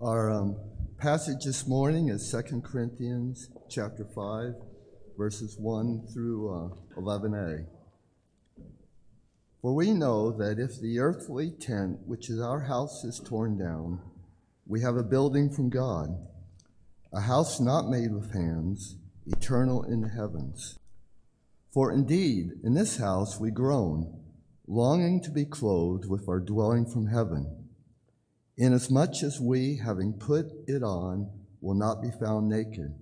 Our 0.00 0.30
um, 0.30 0.56
passage 0.96 1.44
this 1.44 1.66
morning 1.66 2.08
is 2.08 2.30
2 2.30 2.60
Corinthians 2.60 3.48
chapter 3.68 4.04
5, 4.04 4.54
verses 5.16 5.56
1 5.58 6.06
through 6.14 6.54
uh, 6.54 7.00
11a. 7.00 7.66
For 9.60 9.74
we 9.74 9.90
know 9.90 10.30
that 10.30 10.60
if 10.60 10.80
the 10.80 11.00
earthly 11.00 11.50
tent, 11.50 11.98
which 12.06 12.30
is 12.30 12.40
our 12.40 12.60
house, 12.60 13.02
is 13.02 13.18
torn 13.18 13.58
down, 13.58 14.00
we 14.68 14.82
have 14.82 14.96
a 14.96 15.02
building 15.02 15.50
from 15.50 15.68
God, 15.68 16.10
a 17.12 17.22
house 17.22 17.58
not 17.58 17.90
made 17.90 18.14
with 18.14 18.32
hands, 18.32 18.98
eternal 19.26 19.82
in 19.82 20.02
the 20.02 20.10
heavens. 20.10 20.78
For 21.74 21.90
indeed, 21.90 22.52
in 22.62 22.74
this 22.74 22.98
house 22.98 23.40
we 23.40 23.50
groan, 23.50 24.16
longing 24.68 25.20
to 25.22 25.30
be 25.32 25.44
clothed 25.44 26.08
with 26.08 26.28
our 26.28 26.38
dwelling 26.38 26.86
from 26.86 27.08
heaven 27.08 27.57
inasmuch 28.58 29.22
as 29.22 29.40
we, 29.40 29.76
having 29.76 30.12
put 30.12 30.46
it 30.66 30.82
on, 30.82 31.30
will 31.60 31.74
not 31.74 32.02
be 32.02 32.10
found 32.10 32.48
naked. 32.48 32.94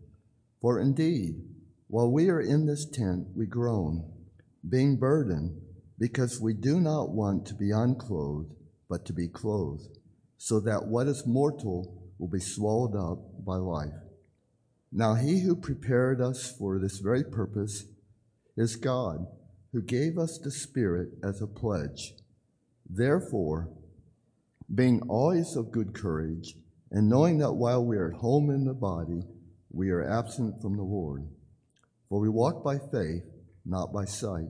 For 0.60 0.78
indeed, 0.78 1.42
while 1.88 2.10
we 2.10 2.28
are 2.28 2.40
in 2.40 2.66
this 2.66 2.84
tent, 2.84 3.28
we 3.34 3.46
groan, 3.46 4.04
being 4.68 4.96
burdened, 4.96 5.60
because 5.98 6.40
we 6.40 6.52
do 6.52 6.80
not 6.80 7.10
want 7.10 7.46
to 7.46 7.54
be 7.54 7.70
unclothed, 7.70 8.54
but 8.88 9.06
to 9.06 9.12
be 9.12 9.28
clothed, 9.28 9.98
so 10.36 10.60
that 10.60 10.86
what 10.86 11.06
is 11.06 11.26
mortal 11.26 12.12
will 12.18 12.28
be 12.28 12.40
swallowed 12.40 12.94
up 12.94 13.44
by 13.44 13.56
life. 13.56 13.94
Now, 14.92 15.14
he 15.14 15.40
who 15.40 15.56
prepared 15.56 16.20
us 16.20 16.54
for 16.56 16.78
this 16.78 16.98
very 16.98 17.24
purpose 17.24 17.84
is 18.56 18.76
God, 18.76 19.26
who 19.72 19.82
gave 19.82 20.18
us 20.18 20.38
the 20.38 20.50
Spirit 20.50 21.08
as 21.22 21.40
a 21.40 21.46
pledge. 21.46 22.14
Therefore, 22.88 23.68
being 24.74 25.00
always 25.08 25.56
of 25.56 25.70
good 25.70 25.94
courage, 25.94 26.56
and 26.90 27.08
knowing 27.08 27.38
that 27.38 27.52
while 27.52 27.84
we 27.84 27.96
are 27.96 28.08
at 28.12 28.18
home 28.18 28.50
in 28.50 28.64
the 28.64 28.74
body, 28.74 29.22
we 29.70 29.90
are 29.90 30.08
absent 30.08 30.60
from 30.60 30.76
the 30.76 30.82
Lord. 30.82 31.26
For 32.08 32.20
we 32.20 32.28
walk 32.28 32.64
by 32.64 32.78
faith, 32.78 33.24
not 33.64 33.92
by 33.92 34.04
sight. 34.04 34.48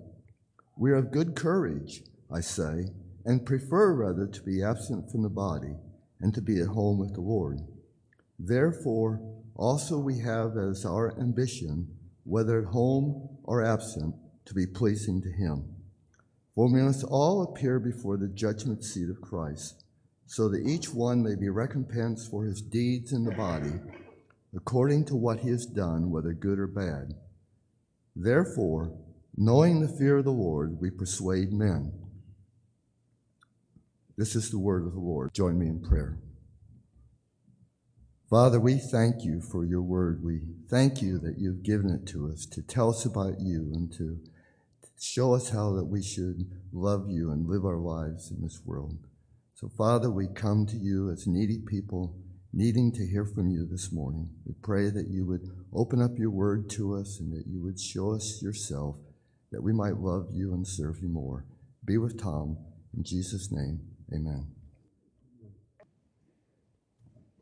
We 0.77 0.91
are 0.91 0.97
of 0.97 1.11
good 1.11 1.35
courage, 1.35 2.03
I 2.31 2.41
say, 2.41 2.87
and 3.25 3.47
prefer 3.47 3.95
rather 3.95 4.27
to 4.27 4.43
be 4.43 4.63
absent 4.63 5.11
from 5.11 5.23
the 5.23 5.31
body 5.31 5.75
and 6.21 6.35
to 6.35 6.41
be 6.41 6.61
at 6.61 6.69
home 6.69 6.99
with 6.99 7.15
the 7.15 7.21
Lord. 7.21 7.61
Therefore, 8.39 9.21
also 9.55 9.99
we 9.99 10.19
have 10.21 10.57
as 10.57 10.85
our 10.85 11.19
ambition, 11.19 11.89
whether 12.25 12.61
at 12.61 12.73
home 12.73 13.29
or 13.45 13.65
absent, 13.65 14.15
to 14.45 14.55
be 14.55 14.67
pleasing 14.67 15.21
to 15.23 15.31
Him. 15.31 15.65
For 16.55 16.73
we 16.73 16.83
must 16.83 17.05
all 17.05 17.43
appear 17.43 17.81
before 17.81 18.17
the 18.17 18.29
judgment 18.29 18.85
seat 18.85 19.11
of 19.11 19.21
Christ 19.21 19.86
so 20.27 20.49
that 20.49 20.67
each 20.67 20.93
one 20.93 21.23
may 21.23 21.35
be 21.35 21.49
recompensed 21.49 22.31
for 22.31 22.45
his 22.45 22.61
deeds 22.61 23.13
in 23.13 23.25
the 23.25 23.33
body, 23.33 23.73
according 24.55 25.05
to 25.07 25.17
what 25.17 25.41
he 25.41 25.51
has 25.51 25.67
done, 25.67 26.11
whether 26.11 26.33
good 26.33 26.59
or 26.59 26.67
bad. 26.67 27.15
Therefore, 28.15 28.93
knowing 29.37 29.81
the 29.81 29.89
fear 29.89 30.19
of 30.19 30.25
the 30.25 30.31
Lord, 30.31 30.81
we 30.81 30.91
persuade 30.91 31.53
men. 31.53 31.93
This 34.17 34.35
is 34.35 34.51
the 34.51 34.59
word 34.59 34.87
of 34.87 34.95
the 34.95 35.01
Lord. 35.01 35.33
Join 35.35 35.59
me 35.59 35.67
in 35.67 35.81
prayer. 35.81 36.19
Father, 38.29 38.59
we 38.59 38.79
thank 38.79 39.23
you 39.23 39.41
for 39.41 39.65
your 39.65 39.83
word. 39.83 40.25
We 40.25 40.41
thank 40.69 41.01
you 41.01 41.19
that 41.21 41.39
you've 41.39 41.63
given 41.63 41.91
it 41.91 42.07
to 42.09 42.29
us 42.29 42.45
to 42.47 42.63
tell 42.63 42.91
us 42.91 43.05
about 43.05 43.41
you 43.41 43.71
and 43.73 43.93
to 43.93 44.19
show 44.99 45.35
us 45.35 45.51
how 45.51 45.75
that 45.75 45.85
we 45.85 46.03
should 46.03 46.51
love 46.73 47.09
you 47.09 47.31
and 47.31 47.47
live 47.47 47.65
our 47.65 47.79
lives 47.79 48.33
in 48.33 48.43
this 48.43 48.63
world. 48.65 48.99
So, 49.57 49.71
Father, 49.71 50.11
we 50.11 50.27
come 50.27 50.67
to 50.67 50.77
you 50.77 51.11
as 51.11 51.27
needy 51.27 51.61
people, 51.67 52.15
needing 52.53 52.93
to 52.93 53.07
hear 53.07 53.25
from 53.25 53.49
you 53.49 53.65
this 53.65 53.91
morning. 53.91 54.29
We 54.45 54.53
pray 54.63 54.91
that 54.91 55.09
you 55.09 55.25
would 55.25 55.49
open 55.73 56.03
up 56.03 56.19
your 56.19 56.29
word 56.29 56.69
to 56.73 56.95
us 56.95 57.21
and 57.21 57.33
that 57.33 57.47
you 57.47 57.63
would 57.63 57.81
show 57.81 58.13
us 58.15 58.43
yourself, 58.43 58.97
that 59.53 59.63
we 59.63 59.73
might 59.73 59.97
love 59.97 60.29
you 60.31 60.53
and 60.53 60.69
serve 60.69 60.99
you 61.01 61.09
more. 61.09 61.47
Be 61.87 61.97
with 61.97 62.21
Tom. 62.21 62.59
In 62.95 63.03
Jesus' 63.03 63.51
name, 63.51 63.81
amen. 64.13 64.47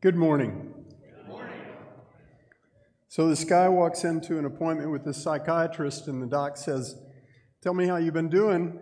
Good 0.01 0.15
morning. 0.15 0.73
Good 1.17 1.29
morning. 1.29 1.59
So 3.09 3.29
this 3.29 3.43
guy 3.43 3.69
walks 3.69 4.05
into 4.05 4.39
an 4.39 4.45
appointment 4.45 4.93
with 4.93 5.03
the 5.03 5.15
psychiatrist, 5.15 6.07
and 6.07 6.23
the 6.23 6.29
doc 6.29 6.59
says, 6.59 6.95
Tell 7.61 7.75
me 7.75 7.89
how 7.89 7.97
you've 7.97 8.15
been 8.15 8.31
doing. 8.31 8.79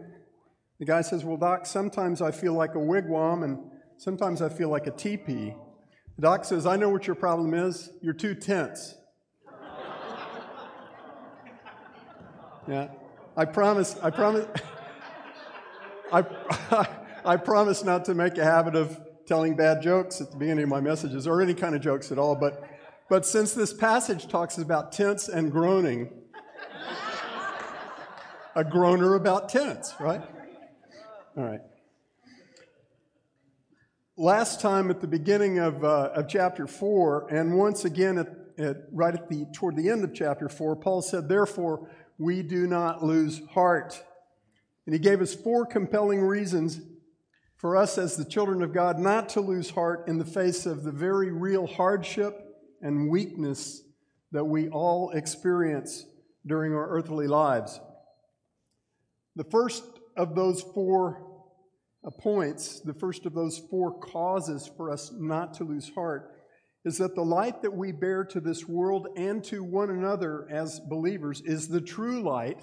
The 0.83 0.87
guy 0.87 1.03
says, 1.03 1.25
Well, 1.25 1.37
doc, 1.37 1.65
sometimes 1.65 2.21
I 2.21 2.33
feel 2.33 2.55
like 2.55 2.75
a 2.75 2.79
wigwam 2.79 3.45
and 3.45 3.71
sometimes 3.99 4.43
I 4.43 4.49
feel 4.49 4.69
like 4.69 4.89
a 4.89 4.91
teepee. 4.91 5.55
The 6.17 6.23
doc 6.23 6.45
says, 6.45 6.67
I 6.67 6.75
know 6.75 6.89
what 6.89 7.07
your 7.07 7.15
problem 7.15 7.55
is. 7.55 7.91
You're 8.01 8.15
too 8.15 8.35
tense. 8.35 8.97
yeah. 12.67 12.89
I 13.37 13.45
promise, 13.45 13.97
I 14.03 14.11
promise, 14.11 14.45
I, 16.13 16.25
I 17.25 17.37
promise 17.37 17.85
not 17.85 18.05
to 18.07 18.15
make 18.15 18.37
a 18.37 18.45
habit 18.45 18.75
of 18.75 19.01
telling 19.25 19.55
bad 19.55 19.83
jokes 19.83 20.21
at 20.21 20.33
the 20.33 20.37
beginning 20.37 20.65
of 20.65 20.69
my 20.69 20.81
messages 20.81 21.29
or 21.29 21.41
any 21.41 21.55
kind 21.55 21.77
of 21.77 21.81
jokes 21.81 22.11
at 22.11 22.19
all, 22.19 22.35
but, 22.35 22.61
but 23.09 23.25
since 23.25 23.55
this 23.55 23.73
passage 23.73 24.27
talks 24.27 24.59
about 24.59 24.91
tense 24.91 25.29
and 25.29 25.53
groaning, 25.53 26.11
a 28.57 28.65
groaner 28.65 29.15
about 29.15 29.49
tense, 29.49 29.95
right? 30.01 30.23
All 31.35 31.45
right. 31.45 31.63
Last 34.19 34.61
time 34.61 34.91
at 34.91 35.01
the 35.01 35.07
beginning 35.07 35.59
of, 35.59 35.83
uh, 35.83 36.11
of 36.15 36.29
chapter 36.29 36.67
4, 36.67 37.29
and 37.31 37.57
once 37.57 37.87
again 37.87 38.19
at, 38.19 38.29
at, 38.59 38.77
right 38.93 39.15
at 39.15 39.31
the, 39.31 39.47
toward 39.55 39.77
the 39.77 39.89
end 39.89 40.05
of 40.05 40.13
chapter 40.13 40.51
4, 40.51 40.77
Paul 40.77 41.01
said, 41.01 41.31
Therefore, 41.31 41.89
we 42.19 42.43
do 42.43 42.67
not 42.67 43.03
lose 43.03 43.41
heart. 43.53 44.03
And 44.85 44.93
he 44.93 44.99
gave 44.99 45.23
us 45.23 45.35
four 45.35 45.65
compelling 45.65 46.21
reasons 46.21 46.83
for 47.57 47.79
us 47.79 47.97
as 47.97 48.17
the 48.17 48.27
children 48.27 48.61
of 48.61 48.75
God 48.75 48.99
not 48.99 49.31
to 49.31 49.41
lose 49.41 49.71
heart 49.71 50.09
in 50.09 50.19
the 50.19 50.27
face 50.27 50.67
of 50.67 50.83
the 50.83 50.93
very 50.93 51.33
real 51.33 51.67
hardship 51.67 52.39
and 52.83 53.09
weakness 53.09 53.83
that 54.33 54.45
we 54.45 54.69
all 54.69 55.11
experience 55.13 56.05
during 56.47 56.75
our 56.75 56.91
earthly 56.91 57.27
lives. 57.27 57.81
The 59.35 59.45
first 59.45 59.83
of 60.17 60.35
those 60.35 60.63
four 60.63 61.27
points, 62.19 62.81
the 62.81 62.95
first 62.95 63.27
of 63.27 63.35
those 63.35 63.59
four 63.71 63.99
causes 63.99 64.71
for 64.77 64.91
us 64.91 65.13
not 65.13 65.55
to 65.55 65.65
lose 65.65 65.91
heart, 65.95 66.35
is 66.85 66.99
that 66.99 67.15
the 67.15 67.25
light 67.25 67.63
that 67.63 67.73
we 67.73 67.93
bear 67.93 68.25
to 68.25 68.41
this 68.41 68.67
world 68.67 69.07
and 69.17 69.45
to 69.45 69.63
one 69.63 69.91
another 69.91 70.49
as 70.51 70.81
believers 70.81 71.41
is 71.43 71.69
the 71.69 71.81
true 71.81 72.23
light 72.23 72.61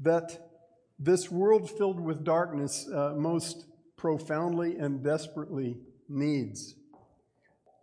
that 0.00 0.50
this 0.98 1.30
world 1.30 1.70
filled 1.70 2.00
with 2.00 2.24
darkness 2.24 2.88
uh, 2.92 3.14
most 3.16 3.64
profoundly 3.96 4.76
and 4.76 5.02
desperately 5.02 5.78
needs. 6.08 6.74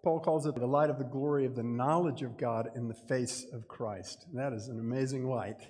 Paul 0.04 0.20
calls 0.20 0.46
it 0.46 0.54
the 0.54 0.68
light 0.68 0.92
of 0.92 1.00
the 1.00 1.04
glory 1.04 1.46
of 1.46 1.56
the 1.56 1.64
knowledge 1.64 2.22
of 2.22 2.38
God 2.38 2.70
in 2.76 2.88
the 2.88 2.94
face 2.94 3.46
of 3.52 3.68
Christ. 3.68 4.28
That 4.34 4.54
is 4.54 4.68
an 4.68 4.80
amazing 4.80 5.28
light. 5.28 5.68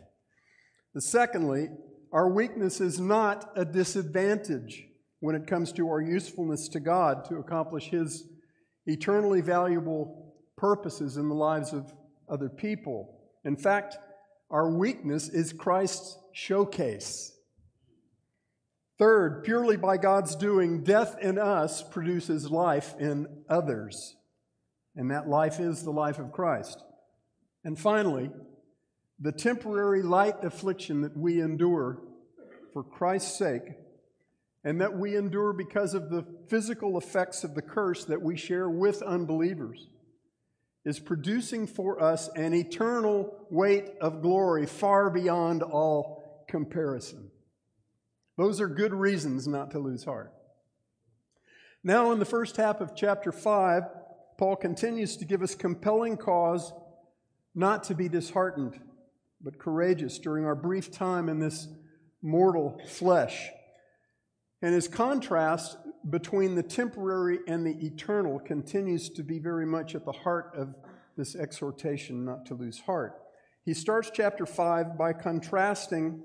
The 0.94 1.02
secondly, 1.02 1.70
our 2.16 2.30
weakness 2.30 2.80
is 2.80 2.98
not 2.98 3.52
a 3.58 3.66
disadvantage 3.66 4.86
when 5.20 5.36
it 5.36 5.48
comes 5.48 5.74
to 5.74 5.90
our 5.90 6.00
usefulness 6.00 6.70
to 6.70 6.80
God 6.80 7.26
to 7.26 7.36
accomplish 7.40 7.90
His 7.90 8.30
eternally 8.86 9.42
valuable 9.42 10.34
purposes 10.56 11.18
in 11.18 11.28
the 11.28 11.36
lives 11.36 11.74
of 11.74 11.92
other 12.30 12.48
people. 12.48 13.20
In 13.44 13.58
fact, 13.58 13.98
our 14.50 14.70
weakness 14.70 15.28
is 15.28 15.52
Christ's 15.52 16.18
showcase. 16.32 17.34
Third, 18.98 19.44
purely 19.44 19.76
by 19.76 19.98
God's 19.98 20.38
doing, 20.38 20.86
death 20.86 21.18
in 21.22 21.38
us 21.38 21.84
produces 21.84 22.50
life 22.50 22.96
in 22.98 23.28
others. 23.50 24.16
And 24.96 25.12
that 25.12 25.28
life 25.28 25.60
is 25.60 25.84
the 25.84 25.92
life 25.92 26.20
of 26.20 26.32
Christ. 26.32 26.82
And 27.66 27.78
finally, 27.78 28.32
the 29.20 29.32
temporary 29.32 30.02
light 30.02 30.44
affliction 30.44 31.02
that 31.02 31.16
we 31.16 31.42
endure 31.42 32.00
for 32.74 32.84
Christ's 32.84 33.38
sake, 33.38 33.64
and 34.64 34.82
that 34.82 34.98
we 34.98 35.16
endure 35.16 35.54
because 35.54 35.94
of 35.94 36.10
the 36.10 36.26
physical 36.48 36.98
effects 36.98 37.44
of 37.44 37.56
the 37.56 37.62
curse 37.62 38.04
that 38.06 38.22
we 38.22 38.36
share 38.36 38.70
with 38.70 39.02
unbelievers, 39.02 39.88
is 40.84 41.00
producing 41.00 41.66
for 41.66 42.02
us 42.02 42.30
an 42.36 42.54
eternal 42.54 43.34
weight 43.50 43.92
of 44.02 44.22
glory 44.22 44.66
far 44.66 45.10
beyond 45.10 45.64
all 45.64 46.46
comparison. 46.50 47.32
Those 48.38 48.60
are 48.60 48.68
good 48.68 48.94
reasons 48.94 49.48
not 49.48 49.72
to 49.72 49.80
lose 49.80 50.04
heart. 50.04 50.34
Now, 51.84 52.12
in 52.12 52.20
the 52.20 52.26
first 52.26 52.58
half 52.58 52.82
of 52.82 52.96
chapter 52.96 53.32
5, 53.32 53.84
Paul 54.38 54.56
continues 54.58 55.16
to 55.18 55.26
give 55.26 55.42
us 55.42 55.56
compelling 55.56 56.18
cause 56.18 56.74
not 57.54 57.86
to 57.86 57.96
be 57.96 58.10
disheartened 58.10 58.80
but 59.46 59.60
courageous 59.60 60.18
during 60.18 60.44
our 60.44 60.56
brief 60.56 60.92
time 60.92 61.30
in 61.30 61.40
this 61.40 61.68
mortal 62.24 62.82
flesh. 62.88 63.48
And 64.64 64.74
his 64.74 64.88
contrast, 64.88 65.78
between 66.10 66.56
the 66.56 66.64
temporary 66.64 67.40
and 67.48 67.66
the 67.66 67.86
eternal 67.86 68.40
continues 68.40 69.10
to 69.10 69.24
be 69.24 69.38
very 69.38 69.66
much 69.66 69.94
at 69.94 70.04
the 70.04 70.12
heart 70.12 70.52
of 70.56 70.76
this 71.16 71.36
exhortation 71.36 72.26
not 72.26 72.48
to 72.48 72.56
lose 72.56 72.80
heart. 72.80 73.22
He 73.64 73.74
starts 73.76 74.12
chapter 74.14 74.46
5 74.46 74.98
by 74.98 75.14
contrasting 75.14 76.24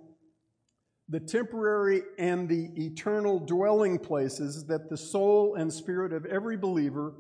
the 1.09 1.21
temporary 1.21 2.03
and 2.19 2.49
the 2.49 2.71
eternal 2.77 3.39
dwelling 3.39 3.99
places 3.99 4.67
that 4.67 4.89
the 4.89 4.97
soul 4.97 5.57
and 5.57 5.73
spirit 5.73 6.13
of 6.13 6.25
every 6.25 6.57
believer 6.57 7.15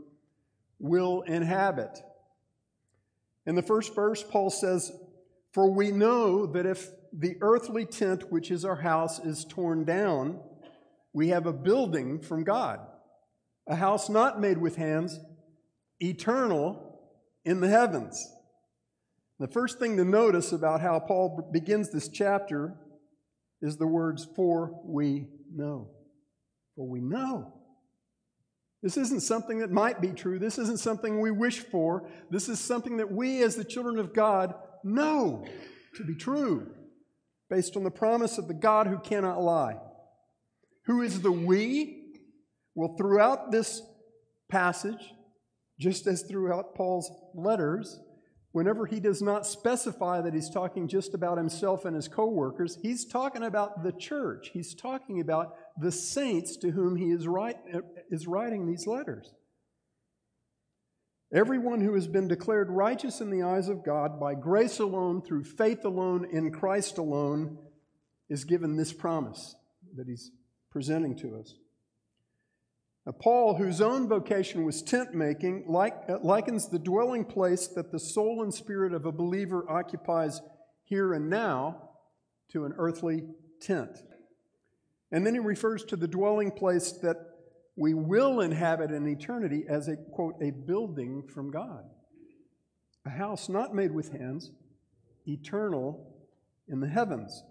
will 0.79 1.23
inhabit. 1.23 1.99
In 3.47 3.55
the 3.55 3.63
first 3.63 3.95
verse, 3.95 4.23
Paul 4.23 4.51
says, 4.51 4.93
For 5.53 5.71
we 5.71 5.91
know 5.91 6.47
that 6.47 6.67
if 6.67 6.89
the 7.13 7.37
earthly 7.41 7.85
tent, 7.85 8.31
which 8.31 8.51
is 8.51 8.65
our 8.65 8.77
house, 8.77 9.19
is 9.19 9.45
torn 9.45 9.85
down, 9.85 10.41
we 11.13 11.29
have 11.29 11.47
a 11.47 11.53
building 11.53 12.21
from 12.21 12.45
God, 12.45 12.81
a 13.69 13.75
house 13.75 14.09
not 14.09 14.41
made 14.41 14.59
with 14.59 14.77
hands, 14.77 15.19
eternal 15.99 17.01
in 17.45 17.61
the 17.61 17.69
heavens. 17.69 18.33
The 19.41 19.49
first 19.49 19.79
thing 19.79 19.97
to 19.97 20.05
notice 20.05 20.53
about 20.53 20.81
how 20.81 21.01
Paul 21.01 21.51
begins 21.53 21.91
this 21.91 22.09
chapter 22.09 22.75
is 23.61 23.77
the 23.77 23.87
words, 23.87 24.29
For 24.37 24.81
we 24.85 25.27
know. 25.53 25.91
For 26.77 26.87
we 26.87 27.01
know. 27.01 27.55
This 28.83 28.97
isn't 28.97 29.21
something 29.21 29.59
that 29.59 29.71
might 29.71 30.01
be 30.01 30.13
true. 30.13 30.39
This 30.39 30.59
isn't 30.59 30.81
something 30.81 31.21
we 31.21 31.31
wish 31.31 31.59
for. 31.59 32.09
This 32.31 32.49
is 32.49 32.59
something 32.61 32.97
that 32.99 33.13
we, 33.13 33.43
as 33.43 33.57
the 33.57 33.65
children 33.65 33.99
of 33.99 34.15
God, 34.15 34.55
know 34.85 35.47
to 35.97 36.05
be 36.05 36.15
true 36.15 36.71
based 37.49 37.77
on 37.77 37.85
the 37.85 37.91
promise 37.91 38.39
of 38.39 38.49
the 38.49 38.55
God 38.55 38.87
who 38.87 38.99
cannot 38.99 39.43
lie. 39.43 39.77
Who 40.87 41.03
is 41.03 41.21
the 41.21 41.33
we? 41.33 42.15
Well, 42.75 42.95
throughout 42.97 43.51
this 43.51 43.83
passage, 44.51 45.13
just 45.79 46.07
as 46.07 46.23
throughout 46.23 46.75
Paul's 46.75 47.11
letters, 47.35 47.99
whenever 48.53 48.87
he 48.87 49.01
does 49.01 49.23
not 49.23 49.47
specify 49.47 50.21
that 50.21 50.35
he's 50.35 50.51
talking 50.51 50.89
just 50.89 51.15
about 51.15 51.39
himself 51.39 51.85
and 51.85 51.97
his 51.97 52.09
co-workers, 52.09 52.79
he's 52.83 53.05
talking 53.05 53.43
about 53.43 53.83
the 53.83 53.93
church. 53.93 54.51
He's 54.53 54.75
talking 54.75 55.21
about 55.21 55.55
the 55.81 55.93
saints 55.93 56.57
to 56.59 56.71
whom 56.71 56.97
he 56.97 57.11
is, 57.11 57.27
write, 57.27 57.57
is 58.11 58.27
writing 58.27 58.67
these 58.67 58.87
letters. 58.87 59.33
Everyone 61.33 61.81
who 61.81 61.95
has 61.95 62.09
been 62.09 62.27
declared 62.27 62.71
righteous 62.71 63.21
in 63.21 63.31
the 63.31 63.43
eyes 63.43 63.69
of 63.69 63.85
God 63.85 64.19
by 64.19 64.35
grace 64.35 64.81
alone, 64.81 65.23
through 65.23 65.45
faith 65.45 65.85
alone, 65.85 66.27
in 66.31 66.51
Christ 66.51 66.99
alone, 66.99 67.57
is 68.29 68.45
given 68.45 68.77
this 68.77 68.93
promise 68.93 69.55
that 69.95 70.09
he's 70.09 70.33
presenting 70.71 71.17
to 71.19 71.37
us. 71.37 71.55
Now, 73.07 73.13
Paul, 73.13 73.55
whose 73.55 73.81
own 73.81 74.09
vocation 74.09 74.65
was 74.65 74.83
tent 74.83 75.15
making, 75.15 75.65
likens 75.69 76.69
the 76.69 76.79
dwelling 76.79 77.25
place 77.25 77.69
that 77.69 77.93
the 77.93 78.01
soul 78.01 78.43
and 78.43 78.53
spirit 78.53 78.93
of 78.93 79.07
a 79.07 79.13
believer 79.13 79.65
occupies 79.71 80.41
here 80.83 81.15
and 81.15 81.31
now 81.31 81.91
to 82.51 82.65
an 82.65 82.75
earthly 82.77 83.25
tent. 83.61 84.03
And 85.13 85.25
then 85.25 85.35
he 85.35 85.41
refers 85.41 85.85
to 85.85 85.97
the 85.97 86.09
dwelling 86.09 86.51
place 86.51 86.93
that 87.03 87.30
we 87.81 87.95
will 87.95 88.41
inhabit 88.43 88.91
an 88.91 89.09
eternity 89.09 89.65
as 89.67 89.89
a, 89.89 89.97
quote, 89.97 90.35
a 90.43 90.51
building 90.51 91.23
from 91.23 91.51
God. 91.51 91.83
A 93.07 93.09
house 93.09 93.49
not 93.49 93.75
made 93.75 93.91
with 93.91 94.13
hands, 94.13 94.51
eternal 95.27 96.15
in 96.69 96.81
the 96.81 96.89
heavens. 96.89 97.43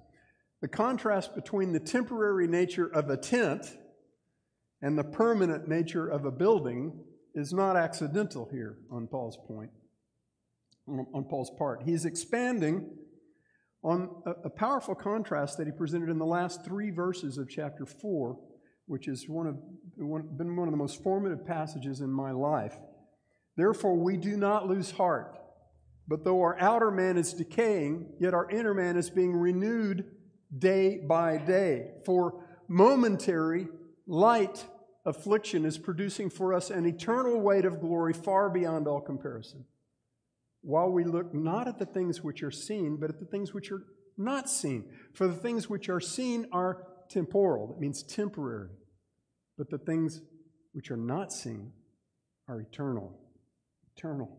The 0.61 0.67
contrast 0.67 1.33
between 1.33 1.73
the 1.73 1.79
temporary 1.79 2.47
nature 2.47 2.85
of 2.85 3.09
a 3.09 3.17
tent 3.17 3.75
and 4.83 4.95
the 4.95 5.03
permanent 5.03 5.67
nature 5.67 6.07
of 6.07 6.25
a 6.25 6.31
building 6.31 6.99
is 7.33 7.51
not 7.51 7.75
accidental 7.75 8.47
here 8.51 8.77
on 8.91 9.07
Paul's 9.07 9.39
point, 9.47 9.71
on 10.87 11.25
Paul's 11.27 11.51
part. 11.57 11.81
He's 11.85 12.05
expanding 12.05 12.87
on 13.83 14.21
a, 14.43 14.49
powerful 14.51 14.93
contrast 14.93 15.57
that 15.57 15.65
he 15.65 15.71
presented 15.71 16.09
in 16.09 16.19
the 16.19 16.25
last 16.25 16.63
three 16.63 16.91
verses 16.91 17.39
of 17.39 17.49
chapter 17.49 17.87
4, 17.87 18.37
which 18.89 19.07
is 19.07 19.30
one 19.30 19.57
one, 19.95 20.27
been 20.36 20.56
one 20.56 20.68
of 20.68 20.71
the 20.71 20.77
most 20.77 21.03
formative 21.03 21.45
passages 21.45 22.01
in 22.01 22.09
my 22.09 22.31
life. 22.31 22.75
Therefore, 23.56 23.95
we 23.95 24.18
do 24.18 24.36
not 24.36 24.68
lose 24.68 24.91
heart. 24.91 25.38
But 26.07 26.24
though 26.24 26.41
our 26.41 26.59
outer 26.59 26.89
man 26.89 27.18
is 27.18 27.33
decaying, 27.33 28.13
yet 28.19 28.33
our 28.33 28.50
inner 28.50 28.74
man 28.74 28.97
is 28.97 29.12
being 29.12 29.33
renewed 29.36 30.06
day 30.57 30.97
by 31.07 31.38
day. 31.38 31.91
For 32.03 32.44
momentary, 32.68 33.68
light 34.07 34.65
affliction 35.06 35.65
is 35.65 35.77
producing 35.77 36.31
for 36.31 36.53
us 36.53 36.71
an 36.71 36.88
eternal 36.88 37.39
weight 37.39 37.65
of 37.65 37.81
glory 37.81 38.13
far 38.13 38.50
beyond 38.50 38.88
all 38.88 39.01
comparison. 39.01 39.65
While 40.62 40.89
we 40.89 41.03
look 41.03 41.31
not 41.31 41.68
at 41.68 41.77
the 41.77 41.85
things 41.85 42.24
which 42.24 42.42
are 42.42 42.51
seen, 42.51 42.97
but 42.97 43.12
at 43.12 43.19
the 43.19 43.25
things 43.25 43.53
which 43.53 43.71
are 43.71 43.83
not 44.18 44.50
seen. 44.50 44.85
For 45.13 45.27
the 45.27 45.35
things 45.35 45.69
which 45.69 45.89
are 45.89 46.00
seen 46.00 46.47
are 46.51 46.88
temporal, 47.07 47.68
that 47.68 47.80
means 47.80 48.01
temporary. 48.01 48.69
But 49.59 49.69
the 49.69 49.77
things 49.77 50.21
which 50.71 50.89
are 50.89 50.97
not 50.97 51.33
seen 51.33 51.73
are 52.47 52.61
eternal. 52.61 53.19
Eternal. 53.95 54.35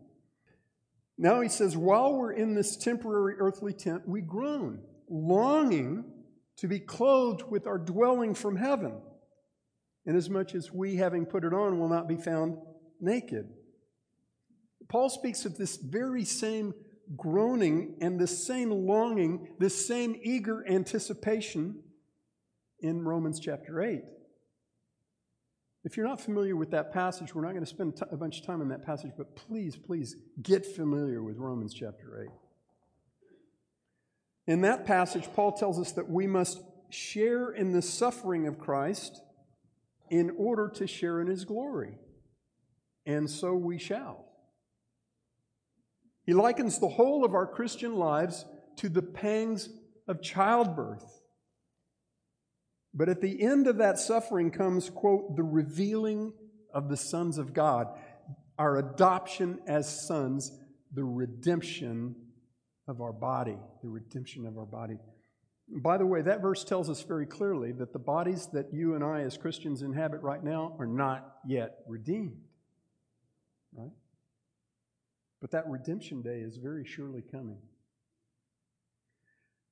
Now 1.17 1.41
he 1.41 1.47
says, 1.47 1.77
while 1.77 2.15
we're 2.15 2.33
in 2.33 2.55
this 2.55 2.75
temporary 2.75 3.35
earthly 3.37 3.71
tent, 3.71 4.07
we 4.07 4.21
groan, 4.21 4.81
longing 5.07 6.05
to 6.57 6.67
be 6.67 6.79
clothed 6.79 7.43
with 7.43 7.67
our 7.67 7.77
dwelling 7.77 8.33
from 8.33 8.55
heaven 8.55 8.99
inasmuch 10.07 10.55
as 10.55 10.71
we, 10.71 10.95
having 10.95 11.27
put 11.27 11.43
it 11.43 11.53
on, 11.53 11.79
will 11.79 11.87
not 11.87 12.07
be 12.07 12.15
found 12.15 12.57
naked. 12.99 13.47
Paul 14.89 15.09
speaks 15.09 15.45
of 15.45 15.55
this 15.55 15.77
very 15.77 16.25
same 16.25 16.73
groaning 17.15 17.97
and 18.01 18.19
this 18.19 18.47
same 18.47 18.71
longing, 18.71 19.49
this 19.59 19.87
same 19.87 20.19
eager 20.23 20.67
anticipation 20.67 21.83
in 22.79 23.03
Romans 23.03 23.39
chapter 23.39 23.81
8. 23.81 24.01
If 25.83 25.97
you're 25.97 26.07
not 26.07 26.21
familiar 26.21 26.55
with 26.55 26.71
that 26.71 26.93
passage, 26.93 27.33
we're 27.33 27.41
not 27.41 27.51
going 27.51 27.65
to 27.65 27.69
spend 27.69 27.99
a 28.11 28.17
bunch 28.17 28.39
of 28.39 28.45
time 28.45 28.61
on 28.61 28.69
that 28.69 28.85
passage, 28.85 29.11
but 29.17 29.35
please, 29.35 29.75
please 29.75 30.15
get 30.41 30.65
familiar 30.65 31.23
with 31.23 31.37
Romans 31.37 31.73
chapter 31.73 32.23
8. 32.23 32.29
In 34.47 34.61
that 34.61 34.85
passage, 34.85 35.27
Paul 35.33 35.53
tells 35.53 35.79
us 35.79 35.91
that 35.93 36.09
we 36.09 36.27
must 36.27 36.61
share 36.89 37.49
in 37.51 37.71
the 37.71 37.81
suffering 37.81 38.47
of 38.47 38.59
Christ 38.59 39.21
in 40.09 40.31
order 40.37 40.67
to 40.69 40.85
share 40.85 41.21
in 41.21 41.27
his 41.27 41.45
glory. 41.45 41.97
And 43.05 43.29
so 43.29 43.53
we 43.53 43.79
shall. 43.79 44.25
He 46.25 46.33
likens 46.33 46.79
the 46.79 46.89
whole 46.89 47.25
of 47.25 47.33
our 47.33 47.47
Christian 47.47 47.95
lives 47.95 48.45
to 48.77 48.89
the 48.89 49.01
pangs 49.01 49.69
of 50.07 50.21
childbirth. 50.21 51.20
But 52.93 53.09
at 53.09 53.21
the 53.21 53.41
end 53.41 53.67
of 53.67 53.77
that 53.77 53.99
suffering 53.99 54.51
comes, 54.51 54.89
quote, 54.89 55.35
the 55.35 55.43
revealing 55.43 56.33
of 56.73 56.89
the 56.89 56.97
sons 56.97 57.37
of 57.37 57.53
God, 57.53 57.87
our 58.57 58.77
adoption 58.77 59.59
as 59.65 60.07
sons, 60.07 60.51
the 60.93 61.03
redemption 61.03 62.15
of 62.87 63.01
our 63.01 63.13
body, 63.13 63.57
the 63.81 63.89
redemption 63.89 64.45
of 64.45 64.57
our 64.57 64.65
body. 64.65 64.97
By 65.69 65.97
the 65.97 66.05
way, 66.05 66.21
that 66.21 66.41
verse 66.41 66.65
tells 66.65 66.89
us 66.89 67.01
very 67.01 67.25
clearly 67.25 67.71
that 67.73 67.93
the 67.93 67.99
bodies 67.99 68.47
that 68.51 68.73
you 68.73 68.95
and 68.95 69.03
I 69.03 69.21
as 69.21 69.37
Christians 69.37 69.81
inhabit 69.81 70.21
right 70.21 70.43
now 70.43 70.75
are 70.77 70.85
not 70.85 71.37
yet 71.47 71.77
redeemed. 71.87 72.35
Right? 73.73 73.91
But 75.39 75.51
that 75.51 75.67
redemption 75.67 76.21
day 76.21 76.39
is 76.41 76.57
very 76.57 76.85
surely 76.85 77.21
coming. 77.21 77.57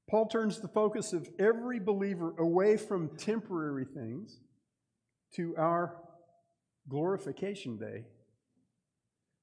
Paul 0.09 0.25
turns 0.25 0.59
the 0.59 0.67
focus 0.67 1.13
of 1.13 1.29
every 1.37 1.79
believer 1.79 2.33
away 2.39 2.77
from 2.77 3.15
temporary 3.15 3.85
things 3.85 4.39
to 5.35 5.55
our 5.55 5.95
glorification 6.87 7.77
day, 7.77 8.05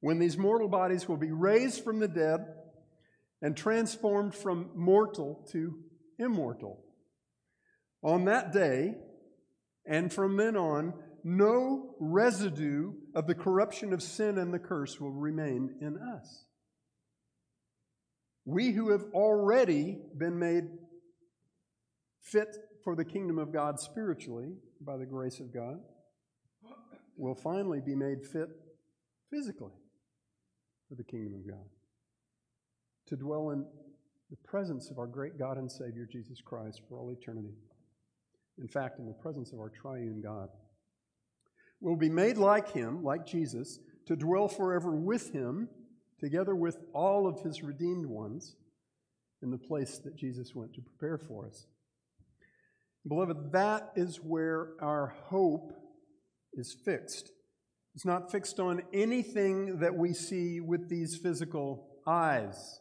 when 0.00 0.18
these 0.18 0.36
mortal 0.36 0.68
bodies 0.68 1.08
will 1.08 1.16
be 1.16 1.30
raised 1.30 1.84
from 1.84 2.00
the 2.00 2.08
dead 2.08 2.46
and 3.40 3.56
transformed 3.56 4.34
from 4.34 4.70
mortal 4.74 5.46
to 5.52 5.78
immortal. 6.18 6.82
On 8.02 8.24
that 8.24 8.52
day, 8.52 8.96
and 9.86 10.12
from 10.12 10.36
then 10.36 10.56
on, 10.56 10.94
no 11.22 11.94
residue 12.00 12.92
of 13.14 13.28
the 13.28 13.34
corruption 13.34 13.92
of 13.92 14.02
sin 14.02 14.38
and 14.38 14.52
the 14.52 14.58
curse 14.58 15.00
will 15.00 15.12
remain 15.12 15.76
in 15.80 15.96
us. 15.96 16.45
We 18.46 18.70
who 18.70 18.90
have 18.90 19.04
already 19.12 19.98
been 20.16 20.38
made 20.38 20.64
fit 22.20 22.56
for 22.82 22.94
the 22.94 23.04
kingdom 23.04 23.38
of 23.38 23.52
God 23.52 23.80
spiritually 23.80 24.52
by 24.80 24.96
the 24.96 25.04
grace 25.04 25.40
of 25.40 25.52
God 25.52 25.80
will 27.16 27.34
finally 27.34 27.80
be 27.80 27.96
made 27.96 28.24
fit 28.24 28.48
physically 29.30 29.72
for 30.88 30.94
the 30.94 31.02
kingdom 31.02 31.34
of 31.34 31.46
God. 31.46 31.66
To 33.08 33.16
dwell 33.16 33.50
in 33.50 33.64
the 34.30 34.36
presence 34.44 34.90
of 34.90 34.98
our 34.98 35.06
great 35.06 35.38
God 35.38 35.56
and 35.56 35.70
Savior, 35.70 36.06
Jesus 36.10 36.40
Christ, 36.40 36.82
for 36.88 36.98
all 36.98 37.10
eternity. 37.10 37.54
In 38.58 38.68
fact, 38.68 39.00
in 39.00 39.06
the 39.06 39.12
presence 39.12 39.52
of 39.52 39.58
our 39.58 39.70
triune 39.70 40.20
God. 40.22 40.48
We 41.80 41.90
will 41.90 41.96
be 41.96 42.08
made 42.08 42.36
like 42.36 42.72
him, 42.72 43.02
like 43.02 43.26
Jesus, 43.26 43.80
to 44.06 44.16
dwell 44.16 44.48
forever 44.48 44.92
with 44.92 45.32
him, 45.32 45.68
together 46.20 46.54
with 46.54 46.78
all 46.92 47.26
of 47.26 47.40
his 47.40 47.62
redeemed 47.62 48.06
ones, 48.06 48.56
in 49.42 49.50
the 49.50 49.58
place 49.58 49.98
that 49.98 50.16
Jesus 50.16 50.54
went 50.54 50.74
to 50.74 50.80
prepare 50.80 51.18
for 51.18 51.46
us. 51.46 51.66
Beloved, 53.06 53.52
that 53.52 53.92
is 53.94 54.16
where 54.16 54.70
our 54.80 55.14
hope 55.26 55.72
is 56.54 56.74
fixed. 56.84 57.30
It's 57.94 58.04
not 58.04 58.32
fixed 58.32 58.58
on 58.58 58.82
anything 58.92 59.78
that 59.78 59.94
we 59.94 60.12
see 60.12 60.60
with 60.60 60.88
these 60.88 61.16
physical 61.16 61.86
eyes. 62.06 62.80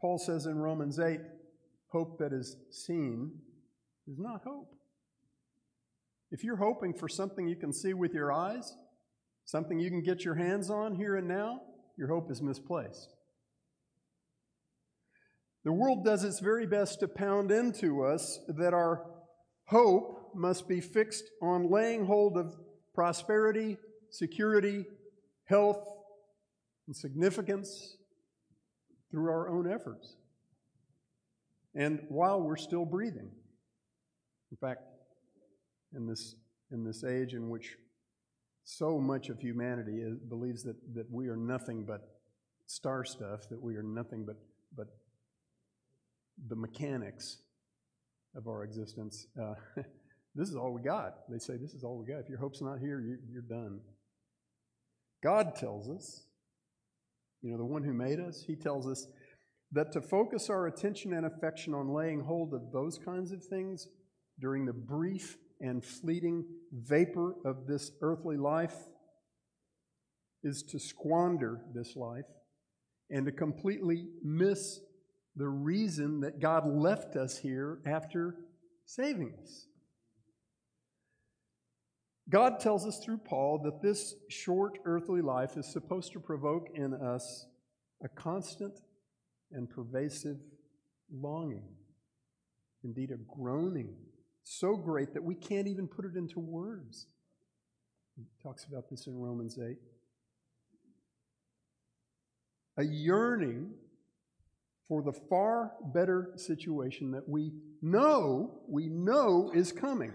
Paul 0.00 0.18
says 0.18 0.46
in 0.46 0.58
Romans 0.58 0.98
8, 0.98 1.20
hope 1.88 2.18
that 2.18 2.32
is 2.32 2.56
seen 2.70 3.32
is 4.06 4.18
not 4.18 4.42
hope. 4.44 4.74
If 6.30 6.42
you're 6.42 6.56
hoping 6.56 6.94
for 6.94 7.08
something 7.08 7.46
you 7.46 7.56
can 7.56 7.72
see 7.72 7.92
with 7.92 8.14
your 8.14 8.32
eyes, 8.32 8.74
something 9.44 9.78
you 9.78 9.90
can 9.90 10.02
get 10.02 10.24
your 10.24 10.34
hands 10.34 10.70
on 10.70 10.94
here 10.94 11.16
and 11.16 11.28
now, 11.28 11.60
your 11.96 12.08
hope 12.08 12.30
is 12.30 12.42
misplaced. 12.42 13.14
The 15.64 15.72
world 15.72 16.04
does 16.04 16.24
its 16.24 16.40
very 16.40 16.66
best 16.66 17.00
to 17.00 17.08
pound 17.08 17.52
into 17.52 18.04
us 18.04 18.40
that 18.48 18.74
our 18.74 19.04
hope 19.66 20.32
must 20.34 20.68
be 20.68 20.80
fixed 20.80 21.24
on 21.40 21.70
laying 21.70 22.06
hold 22.06 22.36
of 22.36 22.54
prosperity, 22.94 23.76
security, 24.10 24.84
health, 25.44 25.86
and 26.86 26.96
significance 26.96 27.96
through 29.10 29.30
our 29.30 29.48
own 29.48 29.70
efforts. 29.70 30.16
And 31.74 32.00
while 32.08 32.42
we're 32.42 32.56
still 32.56 32.84
breathing. 32.84 33.30
In 34.50 34.56
fact, 34.56 34.82
in 35.94 36.06
this, 36.06 36.34
in 36.70 36.84
this 36.84 37.04
age 37.04 37.34
in 37.34 37.48
which 37.48 37.76
so 38.64 38.98
much 38.98 39.28
of 39.28 39.40
humanity 39.40 39.98
is, 40.00 40.18
believes 40.18 40.62
that, 40.64 40.76
that 40.94 41.10
we 41.10 41.28
are 41.28 41.36
nothing 41.36 41.84
but 41.84 42.00
star 42.66 43.04
stuff, 43.04 43.48
that 43.50 43.60
we 43.60 43.76
are 43.76 43.82
nothing 43.82 44.24
but, 44.24 44.36
but 44.76 44.88
the 46.48 46.56
mechanics 46.56 47.38
of 48.34 48.46
our 48.48 48.64
existence. 48.64 49.26
Uh, 49.40 49.54
this 50.34 50.48
is 50.48 50.56
all 50.56 50.72
we 50.72 50.82
got. 50.82 51.28
They 51.28 51.38
say, 51.38 51.56
This 51.56 51.74
is 51.74 51.84
all 51.84 51.98
we 51.98 52.06
got. 52.06 52.20
If 52.20 52.28
your 52.28 52.38
hope's 52.38 52.62
not 52.62 52.78
here, 52.78 53.00
you, 53.00 53.18
you're 53.30 53.42
done. 53.42 53.80
God 55.22 55.54
tells 55.54 55.88
us, 55.88 56.22
you 57.42 57.50
know, 57.50 57.56
the 57.56 57.64
one 57.64 57.82
who 57.82 57.92
made 57.92 58.20
us, 58.20 58.42
he 58.46 58.56
tells 58.56 58.86
us 58.86 59.06
that 59.72 59.92
to 59.92 60.00
focus 60.00 60.50
our 60.50 60.66
attention 60.66 61.12
and 61.12 61.26
affection 61.26 61.74
on 61.74 61.92
laying 61.92 62.20
hold 62.20 62.54
of 62.54 62.72
those 62.72 62.98
kinds 62.98 63.32
of 63.32 63.42
things 63.44 63.88
during 64.40 64.66
the 64.66 64.72
brief 64.72 65.36
and 65.62 65.82
fleeting 65.82 66.44
vapor 66.72 67.36
of 67.44 67.66
this 67.66 67.92
earthly 68.02 68.36
life 68.36 68.76
is 70.42 70.62
to 70.64 70.78
squander 70.78 71.60
this 71.72 71.94
life 71.94 72.26
and 73.08 73.24
to 73.26 73.32
completely 73.32 74.06
miss 74.22 74.80
the 75.36 75.48
reason 75.48 76.20
that 76.20 76.40
God 76.40 76.66
left 76.66 77.16
us 77.16 77.38
here 77.38 77.78
after 77.86 78.34
saving 78.84 79.34
us. 79.40 79.66
God 82.28 82.60
tells 82.60 82.86
us 82.86 82.98
through 83.04 83.18
Paul 83.18 83.60
that 83.64 83.82
this 83.82 84.14
short 84.28 84.78
earthly 84.84 85.22
life 85.22 85.56
is 85.56 85.72
supposed 85.72 86.12
to 86.12 86.20
provoke 86.20 86.68
in 86.74 86.92
us 86.94 87.46
a 88.02 88.08
constant 88.08 88.80
and 89.52 89.70
pervasive 89.70 90.38
longing, 91.12 91.68
indeed, 92.82 93.10
a 93.10 93.38
groaning 93.38 93.94
so 94.44 94.76
great 94.76 95.14
that 95.14 95.22
we 95.22 95.34
can't 95.34 95.68
even 95.68 95.86
put 95.86 96.04
it 96.04 96.16
into 96.16 96.40
words. 96.40 97.06
He 98.16 98.24
talks 98.42 98.64
about 98.64 98.88
this 98.90 99.06
in 99.06 99.16
Romans 99.16 99.58
8. 99.58 99.76
A 102.78 102.84
yearning 102.84 103.72
for 104.88 105.02
the 105.02 105.12
far 105.12 105.72
better 105.94 106.32
situation 106.36 107.12
that 107.12 107.28
we 107.28 107.52
know, 107.80 108.62
we 108.68 108.88
know 108.88 109.50
is 109.54 109.72
coming. 109.72 110.12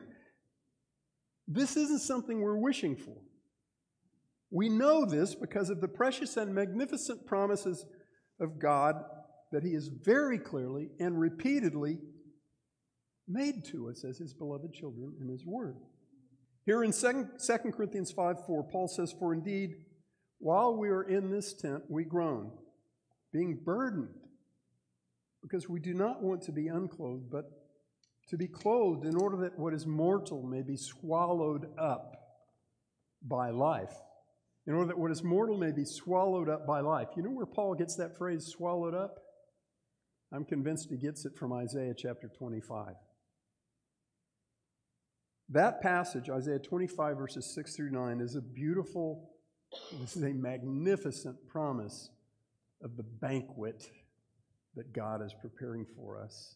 This 1.48 1.78
isn't 1.78 2.02
something 2.02 2.42
we're 2.42 2.58
wishing 2.58 2.96
for. 2.96 3.16
We 4.50 4.70
know 4.70 5.06
this 5.06 5.36
because 5.36 5.70
of 5.70 5.82
the 5.82 5.88
precious 5.88 6.38
and 6.38 6.54
magnificent 6.54 7.26
promises 7.26 7.86
of 8.40 8.60
God 8.60 8.96
that 9.52 9.64
He 9.64 9.74
has 9.74 9.88
very 9.88 10.38
clearly 10.38 10.90
and 11.00 11.20
repeatedly 11.20 12.00
made 13.28 13.66
to 13.66 13.90
us 13.90 14.04
as 14.04 14.18
His 14.18 14.34
beloved 14.34 14.74
children 14.74 15.14
in 15.22 15.28
His 15.28 15.46
Word. 15.46 15.78
Here 16.66 16.84
in 16.84 16.92
2 16.92 17.72
Corinthians 17.72 18.12
5 18.12 18.46
4, 18.46 18.64
Paul 18.64 18.88
says, 18.88 19.14
For 19.18 19.34
indeed, 19.34 19.76
while 20.40 20.76
we 20.76 20.90
are 20.90 21.04
in 21.04 21.32
this 21.32 21.54
tent, 21.54 21.84
we 21.90 22.04
groan, 22.04 22.52
being 23.32 23.60
burdened 23.64 24.14
because 25.42 25.70
we 25.70 25.80
do 25.80 25.94
not 25.94 26.22
want 26.22 26.42
to 26.44 26.52
be 26.52 26.68
unclothed, 26.68 27.30
but 27.32 27.46
to 28.30 28.38
be 28.38 28.48
clothed 28.48 29.06
in 29.06 29.16
order 29.16 29.38
that 29.38 29.58
what 29.58 29.74
is 29.74 29.86
mortal 29.86 30.44
may 30.44 30.62
be 30.62 30.76
swallowed 30.76 31.68
up 31.78 32.16
by 33.22 33.50
life. 33.50 33.94
In 34.66 34.74
order 34.74 34.88
that 34.88 35.00
what 35.00 35.12
is 35.12 35.24
mortal 35.24 35.58
may 35.58 35.72
be 35.72 35.86
swallowed 35.86 36.50
up 36.50 36.68
by 36.68 36.82
life. 36.82 37.08
You 37.16 37.24
know 37.24 37.32
where 37.32 37.46
Paul 37.46 37.76
gets 37.76 37.96
that 37.96 38.18
phrase, 38.18 38.46
swallowed 38.46 38.94
up? 38.94 39.20
I'm 40.34 40.44
convinced 40.44 40.90
he 40.90 40.98
gets 40.98 41.26
it 41.26 41.38
from 41.38 41.54
Isaiah 41.54 41.94
chapter 41.98 42.28
25. 42.28 42.96
That 45.50 45.82
passage, 45.82 46.30
Isaiah 46.30 46.60
25, 46.60 47.18
verses 47.18 47.54
6 47.56 47.75
through 47.75 47.92
9, 47.92 48.20
is 48.20 48.36
a 48.36 48.42
beautiful, 48.42 49.30
this 50.01 50.18
is 50.18 50.24
a 50.24 50.34
magnificent 50.34 51.48
promise 51.48 52.10
of 52.84 52.98
the 52.98 53.04
banquet 53.04 53.89
that 54.75 54.94
God 54.94 55.25
is 55.25 55.34
preparing 55.39 55.86
for 55.96 56.22
us. 56.22 56.56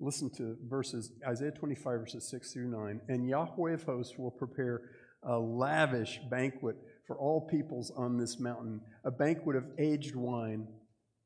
Listen 0.00 0.30
to 0.36 0.56
verses 0.68 1.12
Isaiah 1.26 1.50
25, 1.50 2.00
verses 2.00 2.28
6 2.28 2.52
through 2.52 2.68
9. 2.68 3.00
And 3.08 3.28
Yahweh 3.28 3.72
of 3.72 3.82
hosts 3.82 4.16
will 4.16 4.30
prepare 4.30 4.82
a 5.22 5.38
lavish 5.38 6.20
banquet 6.30 6.76
for 7.06 7.16
all 7.18 7.40
peoples 7.42 7.90
on 7.96 8.16
this 8.16 8.38
mountain, 8.38 8.80
a 9.04 9.10
banquet 9.10 9.56
of 9.56 9.66
aged 9.78 10.14
wine, 10.14 10.68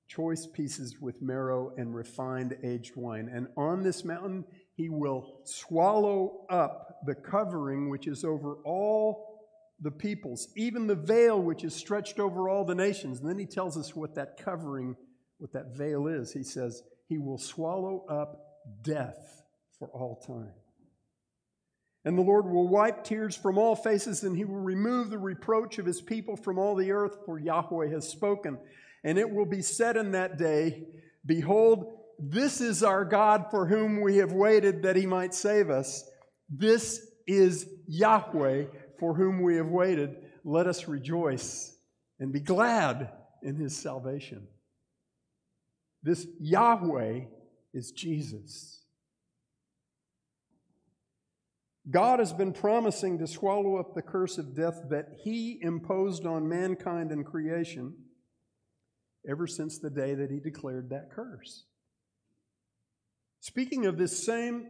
choice 0.09 0.47
pieces 0.47 1.01
with 1.01 1.23
marrow 1.23 1.73
and 1.77 1.95
refined 1.95 2.57
aged 2.65 2.97
wine. 2.97 3.31
And 3.33 3.47
on 3.57 3.83
this 3.83 4.05
mountain 4.05 4.45
he 4.83 4.89
will 4.89 5.41
swallow 5.45 6.45
up 6.51 6.99
the 7.07 7.15
covering 7.15 7.89
which 7.89 8.09
is 8.09 8.25
over 8.25 8.57
all 8.65 9.29
the 9.81 9.93
peoples, 9.93 10.49
even 10.57 10.89
the 10.89 10.97
veil 10.97 11.41
which 11.41 11.63
is 11.63 11.73
stretched 11.73 12.19
over 12.19 12.49
all 12.49 12.65
the 12.65 12.75
nations. 12.75 13.21
And 13.21 13.29
then 13.29 13.39
he 13.39 13.47
tells 13.47 13.77
us 13.77 13.95
what 13.95 14.17
that 14.17 14.37
covering 14.45 14.97
what 15.39 15.53
that 15.53 15.77
veil 15.77 16.09
is. 16.09 16.33
He 16.33 16.43
says, 16.43 16.83
He 17.09 17.19
will 17.19 17.39
swallow 17.39 18.05
up 18.09 18.45
death 18.83 19.45
for 19.79 19.89
all 19.89 20.21
time. 20.27 20.53
And 22.05 22.19
the 22.19 22.23
Lord 22.23 22.47
will 22.47 22.67
wipe 22.67 23.05
tears 23.05 23.37
from 23.37 23.59
all 23.59 23.77
faces, 23.77 24.25
and 24.25 24.37
He 24.37 24.45
will 24.45 24.57
remove 24.57 25.11
the 25.11 25.19
reproach 25.19 25.79
of 25.79 25.87
His 25.87 26.01
people 26.01 26.37
from 26.37 26.59
all 26.59 26.75
the 26.75 26.91
earth, 26.91 27.19
for 27.25 27.39
Yahweh 27.39 27.89
has 27.91 28.09
spoken. 28.09 28.59
And 29.05 29.17
it 29.17 29.31
will 29.31 29.47
be 29.47 29.63
said 29.63 29.97
in 29.97 30.13
that 30.13 30.39
day, 30.39 30.89
Behold, 31.25 32.02
this 32.19 32.61
is 32.61 32.83
our 32.83 33.05
God 33.05 33.47
for 33.51 33.67
whom 33.67 34.01
we 34.01 34.19
have 34.19 34.33
waited 34.33 34.83
that 34.83 34.97
He 34.97 35.07
might 35.07 35.35
save 35.35 35.71
us. 35.71 36.05
This 36.49 37.07
is 37.27 37.69
Yahweh 37.87 38.65
for 38.99 39.15
whom 39.15 39.43
we 39.43 39.57
have 39.57 39.69
waited. 39.69 40.17
Let 40.45 40.67
us 40.67 40.89
rejoice 40.89 41.77
and 42.19 42.33
be 42.33 42.41
glad 42.41 43.11
in 43.43 43.57
His 43.57 43.77
salvation. 43.77 44.47
This 46.03 46.27
Yahweh 46.41 47.23
is 47.73 47.93
Jesus. 47.93 48.85
God 51.91 52.21
has 52.21 52.33
been 52.33 52.53
promising 52.53 53.19
to 53.19 53.27
swallow 53.27 53.77
up 53.77 53.95
the 53.95 54.03
curse 54.03 54.39
of 54.39 54.55
death 54.55 54.83
that 54.91 55.09
He 55.25 55.59
imposed 55.63 56.27
on 56.27 56.49
mankind 56.49 57.11
and 57.11 57.27
creation 57.27 57.95
ever 59.29 59.47
since 59.47 59.79
the 59.79 59.91
day 59.91 60.15
that 60.15 60.31
He 60.31 60.39
declared 60.39 60.91
that 60.91 61.11
curse. 61.11 61.65
Speaking 63.43 63.87
of 63.87 63.99
this 63.99 64.25
same 64.25 64.69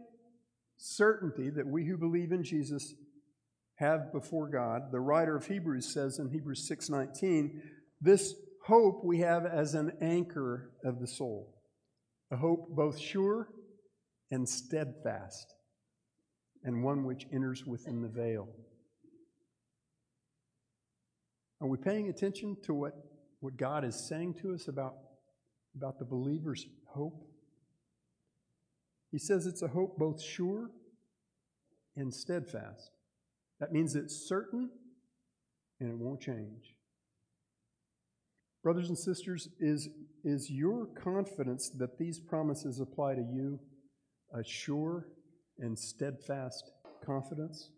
certainty 0.77 1.51
that 1.51 1.67
we 1.67 1.85
who 1.85 1.95
believe 1.95 2.31
in 2.31 2.43
Jesus 2.43 2.95
have 3.75 4.11
before 4.11 4.49
God, 4.49 4.91
the 4.91 4.99
writer 4.99 5.35
of 5.35 5.45
Hebrews 5.45 5.93
says 5.93 6.17
in 6.17 6.31
Hebrews 6.31 6.67
6:19, 6.67 7.61
this 8.01 8.33
hope 8.65 9.05
we 9.05 9.19
have 9.19 9.45
as 9.45 9.75
an 9.75 9.95
anchor 10.01 10.71
of 10.83 10.99
the 10.99 11.05
soul, 11.05 11.53
a 12.31 12.37
hope 12.37 12.67
both 12.69 12.97
sure 12.97 13.47
and 14.31 14.49
steadfast, 14.49 15.53
and 16.63 16.83
one 16.83 17.05
which 17.05 17.27
enters 17.31 17.67
within 17.67 18.01
the 18.01 18.09
veil. 18.09 18.49
Are 21.61 21.67
we 21.67 21.77
paying 21.77 22.09
attention 22.09 22.57
to 22.63 22.73
what, 22.73 22.93
what 23.39 23.55
God 23.55 23.85
is 23.85 24.07
saying 24.09 24.33
to 24.41 24.55
us 24.55 24.67
about, 24.67 24.95
about 25.75 25.99
the 25.99 26.05
believer's 26.05 26.65
hope? 26.87 27.32
He 29.13 29.19
says 29.19 29.45
it's 29.45 29.61
a 29.61 29.67
hope 29.67 29.95
both 29.99 30.19
sure 30.19 30.71
and 31.95 32.11
steadfast. 32.11 32.89
That 33.59 33.71
means 33.71 33.95
it's 33.95 34.27
certain 34.27 34.71
and 35.79 35.91
it 35.91 35.97
won't 35.97 36.19
change. 36.19 36.75
Brothers 38.63 38.89
and 38.89 38.97
sisters, 38.97 39.49
is, 39.59 39.87
is 40.23 40.49
your 40.49 40.87
confidence 40.87 41.69
that 41.77 41.99
these 41.99 42.19
promises 42.19 42.79
apply 42.79 43.13
to 43.13 43.21
you 43.21 43.59
a 44.33 44.43
sure 44.43 45.09
and 45.59 45.77
steadfast 45.77 46.71
confidence? 47.05 47.69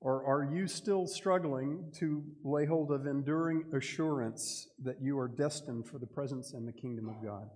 Or 0.00 0.26
are 0.26 0.52
you 0.52 0.66
still 0.66 1.06
struggling 1.06 1.92
to 2.00 2.24
lay 2.42 2.66
hold 2.66 2.90
of 2.90 3.06
enduring 3.06 3.66
assurance 3.72 4.66
that 4.82 5.00
you 5.00 5.16
are 5.16 5.28
destined 5.28 5.86
for 5.86 6.00
the 6.00 6.06
presence 6.06 6.54
and 6.54 6.66
the 6.66 6.72
kingdom 6.72 7.08
of 7.08 7.22
God? 7.22 7.48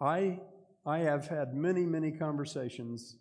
I, 0.00 0.40
I 0.86 0.98
have 0.98 1.26
had 1.28 1.54
many, 1.54 1.86
many 1.86 2.10
conversations 2.10 3.16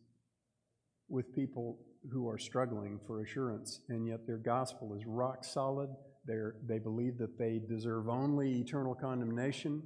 with 1.09 1.33
people 1.33 1.79
who 2.11 2.27
are 2.27 2.37
struggling 2.37 2.99
for 3.05 3.21
assurance, 3.21 3.79
and 3.89 4.07
yet 4.07 4.25
their 4.25 4.37
gospel 4.37 4.93
is 4.95 5.05
rock 5.05 5.43
solid. 5.43 5.89
They're, 6.25 6.55
they 6.67 6.79
believe 6.79 7.17
that 7.19 7.37
they 7.37 7.59
deserve 7.67 8.09
only 8.09 8.59
eternal 8.59 8.95
condemnation, 8.95 9.81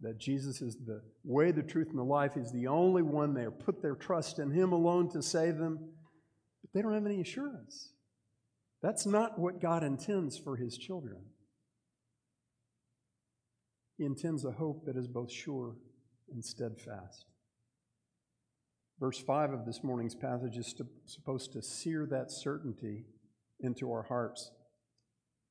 that 0.00 0.18
Jesus 0.18 0.62
is 0.62 0.76
the 0.86 1.00
way, 1.24 1.50
the 1.50 1.62
truth, 1.62 1.88
and 1.90 1.98
the 1.98 2.04
life. 2.04 2.32
He's 2.34 2.52
the 2.52 2.66
only 2.66 3.02
one. 3.02 3.34
They 3.34 3.46
put 3.64 3.82
their 3.82 3.94
trust 3.94 4.38
in 4.38 4.50
Him 4.50 4.72
alone 4.72 5.10
to 5.10 5.22
save 5.22 5.56
them, 5.58 5.78
but 6.62 6.70
they 6.72 6.82
don't 6.82 6.94
have 6.94 7.06
any 7.06 7.20
assurance. 7.20 7.92
That's 8.82 9.06
not 9.06 9.38
what 9.38 9.60
God 9.60 9.84
intends 9.84 10.38
for 10.38 10.56
His 10.56 10.76
children. 10.78 11.18
He 13.98 14.04
intends 14.04 14.44
a 14.44 14.52
hope 14.52 14.86
that 14.86 14.96
is 14.96 15.06
both 15.06 15.30
sure 15.30 15.74
and 16.32 16.44
steadfast. 16.44 17.26
Verse 18.98 19.18
5 19.18 19.52
of 19.52 19.64
this 19.64 19.82
morning's 19.82 20.14
passage 20.14 20.58
is 20.58 20.74
supposed 21.06 21.52
to 21.52 21.62
sear 21.62 22.06
that 22.10 22.30
certainty 22.30 23.06
into 23.60 23.90
our 23.90 24.02
hearts 24.02 24.50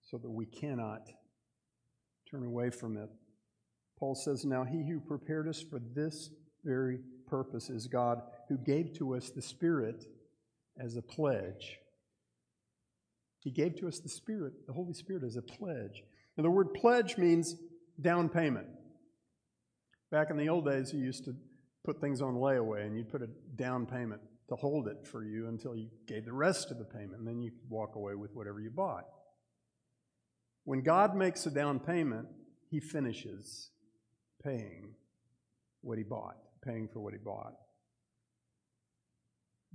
so 0.03 0.17
that 0.17 0.29
we 0.29 0.45
cannot 0.45 1.01
turn 2.29 2.45
away 2.45 2.69
from 2.69 2.97
it. 2.97 3.09
Paul 3.97 4.15
says, 4.15 4.45
Now 4.45 4.63
he 4.63 4.87
who 4.87 4.99
prepared 4.99 5.47
us 5.47 5.63
for 5.67 5.79
this 5.95 6.29
very 6.63 6.99
purpose 7.27 7.69
is 7.69 7.87
God, 7.87 8.21
who 8.47 8.57
gave 8.57 8.93
to 8.97 9.15
us 9.15 9.29
the 9.29 9.41
Spirit 9.41 10.05
as 10.79 10.95
a 10.95 11.01
pledge. 11.01 11.77
He 13.41 13.51
gave 13.51 13.77
to 13.79 13.87
us 13.87 13.99
the 13.99 14.09
Spirit, 14.09 14.53
the 14.67 14.73
Holy 14.73 14.93
Spirit, 14.93 15.23
as 15.23 15.37
a 15.37 15.41
pledge. 15.41 16.03
And 16.37 16.45
the 16.45 16.51
word 16.51 16.73
pledge 16.73 17.17
means 17.17 17.55
down 17.99 18.29
payment. 18.29 18.67
Back 20.11 20.29
in 20.31 20.37
the 20.37 20.49
old 20.49 20.65
days, 20.65 20.91
you 20.93 20.99
used 20.99 21.25
to 21.25 21.35
put 21.83 22.01
things 22.01 22.21
on 22.21 22.35
layaway 22.35 22.85
and 22.85 22.97
you'd 22.97 23.09
put 23.09 23.21
a 23.21 23.29
down 23.55 23.85
payment 23.85 24.21
to 24.49 24.55
hold 24.55 24.87
it 24.87 25.05
for 25.05 25.23
you 25.23 25.47
until 25.47 25.75
you 25.75 25.89
gave 26.07 26.25
the 26.25 26.33
rest 26.33 26.71
of 26.71 26.79
the 26.79 26.85
payment, 26.85 27.19
and 27.19 27.27
then 27.27 27.41
you 27.41 27.51
could 27.51 27.69
walk 27.69 27.95
away 27.95 28.15
with 28.15 28.33
whatever 28.33 28.59
you 28.59 28.71
bought. 28.71 29.05
When 30.63 30.81
God 30.81 31.15
makes 31.15 31.45
a 31.45 31.51
down 31.51 31.79
payment, 31.79 32.27
He 32.69 32.79
finishes 32.79 33.69
paying 34.43 34.95
what 35.81 35.99
He 35.99 36.03
bought, 36.03 36.37
paying 36.65 36.87
for 36.91 36.99
what 36.99 37.13
He 37.13 37.19
bought. 37.19 37.53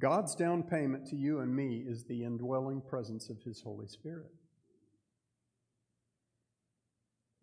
God's 0.00 0.34
down 0.34 0.64
payment 0.64 1.06
to 1.10 1.16
you 1.16 1.38
and 1.38 1.54
me 1.54 1.84
is 1.86 2.04
the 2.04 2.24
indwelling 2.24 2.82
presence 2.82 3.30
of 3.30 3.42
His 3.44 3.62
Holy 3.62 3.86
Spirit. 3.86 4.32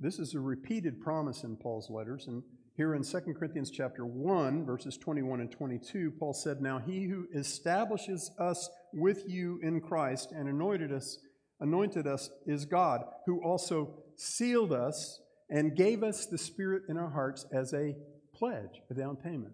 This 0.02 0.20
is 0.20 0.34
a 0.34 0.40
repeated 0.40 1.00
promise 1.00 1.44
in 1.44 1.56
Paul's 1.56 1.90
letters, 1.90 2.28
and 2.28 2.44
here 2.82 2.96
in 2.96 3.04
2 3.04 3.20
Corinthians 3.38 3.70
chapter 3.70 4.08
1, 4.08 4.66
verses 4.66 4.98
21 4.98 5.40
and 5.40 5.52
22, 5.52 6.14
Paul 6.18 6.34
said, 6.34 6.64
Now 6.64 6.80
he 6.80 7.04
who 7.04 7.28
establishes 7.32 8.32
us 8.40 8.72
with 8.92 9.30
you 9.30 9.60
in 9.62 9.82
Christ 9.82 10.32
and 10.32 10.50
anointed 10.50 10.92
us, 10.92 11.20
anointed 11.60 12.08
us 12.08 12.32
is 12.48 12.66
God, 12.66 13.02
who 13.28 13.40
also 13.44 14.00
sealed 14.16 14.74
us 14.74 15.22
and 15.48 15.76
gave 15.76 16.02
us 16.02 16.26
the 16.26 16.40
Spirit 16.40 16.82
in 16.90 16.98
our 16.98 17.12
hearts 17.12 17.46
as 17.54 17.72
a 17.72 17.96
pledge, 18.34 18.82
a 18.90 18.96
down 18.96 19.16
payment. 19.16 19.54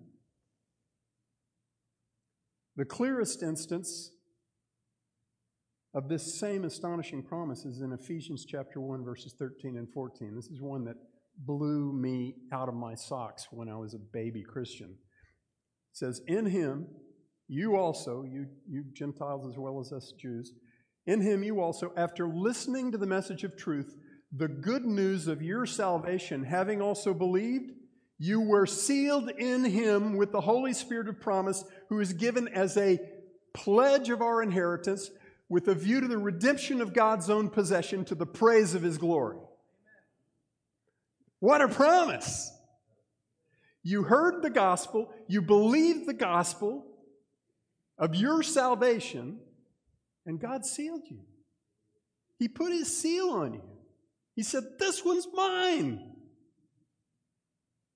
The 2.78 2.86
clearest 2.86 3.44
instance 3.44 4.10
of 5.94 6.08
this 6.08 6.40
same 6.40 6.64
astonishing 6.64 7.24
promise 7.24 7.66
is 7.66 7.82
in 7.82 7.92
Ephesians 7.92 8.46
chapter 8.46 8.80
1, 8.80 9.04
verses 9.04 9.36
13 9.38 9.76
and 9.76 9.92
14. 9.92 10.34
This 10.34 10.48
is 10.48 10.62
one 10.62 10.86
that 10.86 10.96
blew 11.38 11.94
me 11.94 12.36
out 12.52 12.70
of 12.70 12.76
my 12.76 12.96
socks 12.96 13.48
when 13.52 13.70
I 13.70 13.76
was 13.76 13.94
a 13.94 14.00
baby 14.00 14.44
Christian. 14.44 14.90
It 14.90 15.98
says, 15.98 16.22
In 16.28 16.46
him, 16.46 16.88
you 17.48 17.76
also, 17.76 18.24
you, 18.24 18.48
you 18.68 18.84
Gentiles 18.94 19.48
as 19.48 19.58
well 19.58 19.80
as 19.80 19.92
us 19.92 20.14
Jews, 20.20 20.54
in 21.06 21.22
him 21.22 21.44
you 21.44 21.62
also, 21.62 21.94
after 21.96 22.28
listening 22.28 22.92
to 22.92 22.98
the 22.98 23.06
message 23.06 23.44
of 23.44 23.56
truth, 23.56 23.96
the 24.36 24.50
good 24.50 24.86
news 24.86 25.28
of 25.28 25.42
your 25.42 25.66
salvation, 25.66 26.44
having 26.44 26.82
also 26.82 27.14
believed, 27.14 27.72
you 28.20 28.42
were 28.42 28.66
sealed 28.66 29.30
in 29.30 29.64
him 29.64 30.18
with 30.18 30.32
the 30.32 30.42
Holy 30.42 30.74
Spirit 30.74 31.08
of 31.08 31.22
promise, 31.22 31.64
who 31.90 32.00
is 32.00 32.14
given 32.14 32.48
as 32.50 32.76
a 32.76 33.00
pledge 33.54 34.10
of 34.10 34.22
our 34.22 34.42
inheritance 34.42 35.10
with 35.50 35.68
a 35.70 35.76
view 35.76 36.02
to 36.02 36.08
the 36.08 36.18
redemption 36.18 36.82
of 36.82 36.94
God's 36.94 37.30
own 37.30 37.50
possession 37.50 38.04
to 38.06 38.16
the 38.16 38.26
praise 38.26 38.76
of 38.76 38.82
his 38.82 38.98
glory. 38.98 39.38
What 41.40 41.62
a 41.62 41.68
promise! 41.68 42.52
You 43.84 44.04
heard 44.04 44.42
the 44.42 44.50
gospel, 44.50 45.14
you 45.28 45.42
believed 45.42 46.08
the 46.08 46.14
gospel 46.14 46.86
of 47.98 48.16
your 48.16 48.44
salvation, 48.44 49.40
and 50.26 50.40
God 50.40 50.66
sealed 50.66 51.04
you. 51.10 51.22
He 52.38 52.48
put 52.48 52.72
his 52.72 52.96
seal 52.96 53.30
on 53.30 53.54
you. 53.54 53.64
He 54.36 54.44
said, 54.44 54.64
This 54.78 55.04
one's 55.04 55.28
mine. 55.34 56.16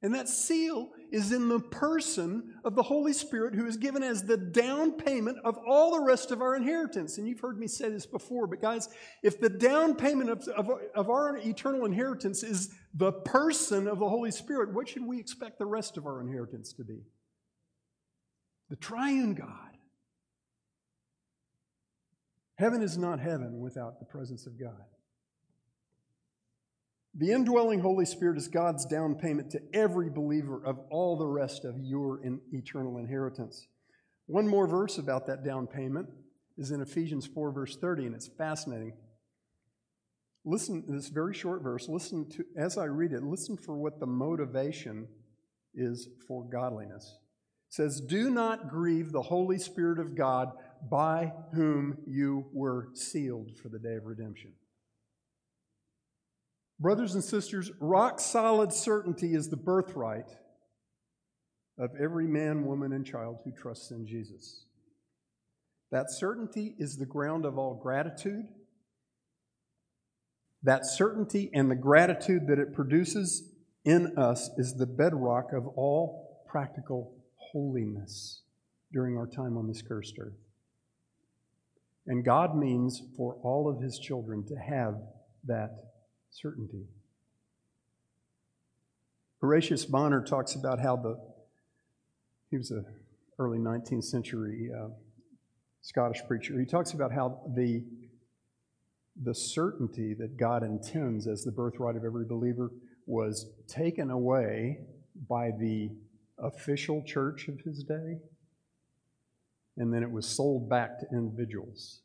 And 0.01 0.15
that 0.15 0.29
seal 0.29 0.89
is 1.11 1.31
in 1.31 1.49
the 1.49 1.59
person 1.59 2.55
of 2.63 2.75
the 2.75 2.83
Holy 2.83 3.11
Spirit 3.11 3.53
who 3.53 3.65
is 3.65 3.77
given 3.77 4.01
as 4.01 4.23
the 4.23 4.37
down 4.37 4.93
payment 4.93 5.37
of 5.43 5.57
all 5.67 5.91
the 5.91 6.03
rest 6.03 6.31
of 6.31 6.41
our 6.41 6.55
inheritance. 6.55 7.17
And 7.17 7.27
you've 7.27 7.41
heard 7.41 7.59
me 7.59 7.67
say 7.67 7.89
this 7.89 8.05
before, 8.05 8.47
but 8.47 8.61
guys, 8.61 8.87
if 9.21 9.39
the 9.39 9.49
down 9.49 9.95
payment 9.95 10.29
of, 10.29 10.47
of, 10.49 10.69
of 10.95 11.09
our 11.09 11.37
eternal 11.37 11.85
inheritance 11.85 12.43
is 12.43 12.73
the 12.93 13.11
person 13.11 13.87
of 13.87 13.99
the 13.99 14.09
Holy 14.09 14.31
Spirit, 14.31 14.73
what 14.73 14.87
should 14.87 15.05
we 15.05 15.19
expect 15.19 15.59
the 15.59 15.65
rest 15.65 15.97
of 15.97 16.05
our 16.05 16.21
inheritance 16.21 16.73
to 16.73 16.83
be? 16.83 17.01
The 18.69 18.77
triune 18.77 19.33
God. 19.33 19.71
Heaven 22.55 22.81
is 22.81 22.97
not 22.97 23.19
heaven 23.19 23.59
without 23.59 23.99
the 23.99 24.05
presence 24.05 24.45
of 24.45 24.59
God. 24.59 24.85
The 27.13 27.31
indwelling 27.31 27.81
Holy 27.81 28.05
Spirit 28.05 28.37
is 28.37 28.47
God's 28.47 28.85
down 28.85 29.15
payment 29.15 29.51
to 29.51 29.61
every 29.73 30.09
believer 30.09 30.61
of 30.65 30.79
all 30.89 31.17
the 31.17 31.27
rest 31.27 31.65
of 31.65 31.77
your 31.77 32.23
in 32.23 32.39
eternal 32.53 32.97
inheritance. 32.97 33.67
One 34.27 34.47
more 34.47 34.65
verse 34.65 34.97
about 34.97 35.27
that 35.27 35.43
down 35.43 35.67
payment 35.67 36.07
is 36.57 36.71
in 36.71 36.81
Ephesians 36.81 37.27
4, 37.27 37.51
verse 37.51 37.75
30, 37.75 38.05
and 38.05 38.15
it's 38.15 38.29
fascinating. 38.37 38.93
Listen 40.45 40.85
to 40.85 40.91
this 40.93 41.09
very 41.09 41.33
short 41.33 41.61
verse. 41.61 41.89
Listen 41.89 42.29
to, 42.29 42.45
as 42.57 42.77
I 42.77 42.85
read 42.85 43.11
it, 43.11 43.23
listen 43.23 43.57
for 43.57 43.75
what 43.75 43.99
the 43.99 44.07
motivation 44.07 45.07
is 45.75 46.07
for 46.27 46.45
godliness. 46.49 47.17
It 47.69 47.73
says, 47.73 47.99
Do 47.99 48.29
not 48.29 48.69
grieve 48.69 49.11
the 49.11 49.21
Holy 49.21 49.59
Spirit 49.59 49.99
of 49.99 50.15
God 50.15 50.51
by 50.89 51.33
whom 51.53 51.97
you 52.07 52.45
were 52.53 52.87
sealed 52.93 53.51
for 53.61 53.67
the 53.67 53.79
day 53.79 53.95
of 53.95 54.05
redemption. 54.05 54.53
Brothers 56.81 57.13
and 57.13 57.23
sisters, 57.23 57.69
rock 57.79 58.19
solid 58.19 58.73
certainty 58.73 59.35
is 59.35 59.49
the 59.49 59.55
birthright 59.55 60.35
of 61.77 61.91
every 62.01 62.25
man, 62.25 62.65
woman, 62.65 62.91
and 62.91 63.05
child 63.05 63.37
who 63.45 63.51
trusts 63.51 63.91
in 63.91 64.07
Jesus. 64.07 64.65
That 65.91 66.09
certainty 66.09 66.73
is 66.79 66.97
the 66.97 67.05
ground 67.05 67.45
of 67.45 67.59
all 67.59 67.75
gratitude. 67.75 68.47
That 70.63 70.87
certainty 70.87 71.51
and 71.53 71.69
the 71.69 71.75
gratitude 71.75 72.47
that 72.47 72.57
it 72.57 72.73
produces 72.73 73.51
in 73.85 74.17
us 74.17 74.49
is 74.57 74.73
the 74.73 74.87
bedrock 74.87 75.53
of 75.53 75.67
all 75.75 76.43
practical 76.47 77.13
holiness 77.35 78.41
during 78.91 79.17
our 79.17 79.27
time 79.27 79.55
on 79.55 79.67
this 79.67 79.83
cursed 79.83 80.15
earth. 80.19 80.39
And 82.07 82.25
God 82.25 82.57
means 82.57 83.03
for 83.15 83.35
all 83.43 83.69
of 83.69 83.83
His 83.83 83.99
children 83.99 84.43
to 84.47 84.55
have 84.55 84.95
that 85.45 85.90
certainty. 86.31 86.87
Horatius 89.39 89.85
Bonar 89.85 90.23
talks 90.23 90.55
about 90.55 90.79
how 90.79 90.95
the, 90.95 91.19
he 92.49 92.57
was 92.57 92.71
a 92.71 92.83
early 93.39 93.57
19th 93.57 94.03
century 94.03 94.69
uh, 94.75 94.89
Scottish 95.81 96.21
preacher. 96.27 96.59
He 96.59 96.65
talks 96.65 96.93
about 96.93 97.11
how 97.11 97.41
the, 97.55 97.83
the 99.21 99.33
certainty 99.33 100.13
that 100.15 100.37
God 100.37 100.63
intends 100.63 101.27
as 101.27 101.43
the 101.43 101.51
birthright 101.51 101.95
of 101.95 102.03
every 102.03 102.25
believer 102.25 102.71
was 103.05 103.49
taken 103.67 104.11
away 104.11 104.79
by 105.27 105.51
the 105.59 105.89
official 106.37 107.03
church 107.03 107.47
of 107.47 107.59
his 107.61 107.83
day 107.83 108.17
and 109.77 109.93
then 109.93 110.03
it 110.03 110.11
was 110.11 110.27
sold 110.27 110.69
back 110.69 110.99
to 110.99 111.05
individuals. 111.11 112.01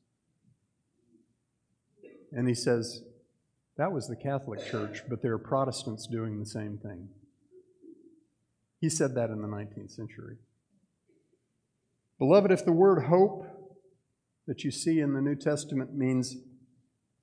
And 2.33 2.49
he 2.49 2.55
says, 2.55 3.03
that 3.77 3.93
was 3.93 4.09
the 4.09 4.17
Catholic 4.17 4.65
Church, 4.65 5.03
but 5.09 5.23
there 5.23 5.35
are 5.35 5.39
Protestants 5.39 6.07
doing 6.07 6.39
the 6.39 6.47
same 6.47 6.79
thing. 6.79 7.09
He 8.81 8.89
said 8.89 9.15
that 9.15 9.31
in 9.31 9.43
the 9.43 9.49
19th 9.49 9.91
century. 9.91 10.37
Beloved, 12.19 12.51
if 12.51 12.65
the 12.65 12.73
word 12.73 13.05
hope 13.05 13.47
that 14.47 14.65
you 14.65 14.71
see 14.71 15.01
in 15.01 15.13
the 15.13 15.21
New 15.21 15.35
Testament 15.35 15.95
means 15.95 16.37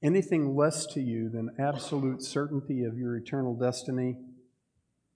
anything 0.04 0.56
less 0.56 0.86
to 0.88 1.02
you 1.02 1.30
than 1.30 1.56
absolute 1.58 2.22
certainty 2.22 2.84
of 2.84 2.98
your 2.98 3.16
eternal 3.16 3.56
destiny, 3.56 4.18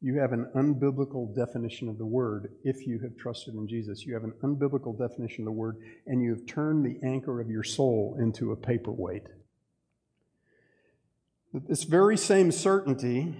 you 0.01 0.19
have 0.19 0.31
an 0.31 0.49
unbiblical 0.55 1.35
definition 1.35 1.89
of 1.89 1.97
the 1.97 2.05
word 2.05 2.53
if 2.63 2.85
you 2.87 2.99
have 2.99 3.17
trusted 3.17 3.55
in 3.55 3.67
Jesus. 3.67 4.05
You 4.05 4.13
have 4.13 4.23
an 4.23 4.33
unbiblical 4.43 4.97
definition 4.97 5.41
of 5.41 5.45
the 5.45 5.51
word, 5.51 5.77
and 6.05 6.21
you 6.21 6.31
have 6.31 6.45
turned 6.45 6.85
the 6.85 6.99
anchor 7.05 7.41
of 7.41 7.49
your 7.49 7.63
soul 7.63 8.15
into 8.19 8.51
a 8.51 8.55
paperweight. 8.55 9.27
This 11.53 11.83
very 11.83 12.17
same 12.17 12.51
certainty 12.51 13.35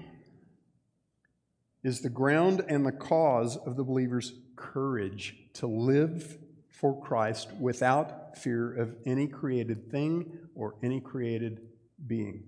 is 1.84 2.02
the 2.02 2.10
ground 2.10 2.64
and 2.68 2.86
the 2.86 2.92
cause 2.92 3.58
of 3.58 3.76
the 3.76 3.84
believer's 3.84 4.34
courage 4.56 5.36
to 5.54 5.68
live 5.68 6.38
for 6.70 7.00
Christ 7.02 7.52
without 7.60 8.38
fear 8.38 8.74
of 8.74 8.96
any 9.06 9.28
created 9.28 9.92
thing 9.92 10.38
or 10.56 10.76
any 10.84 11.00
created 11.00 11.62
being. 12.06 12.44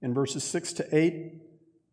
In 0.00 0.14
verses 0.14 0.44
6 0.44 0.72
to 0.74 0.96
8 0.96 1.32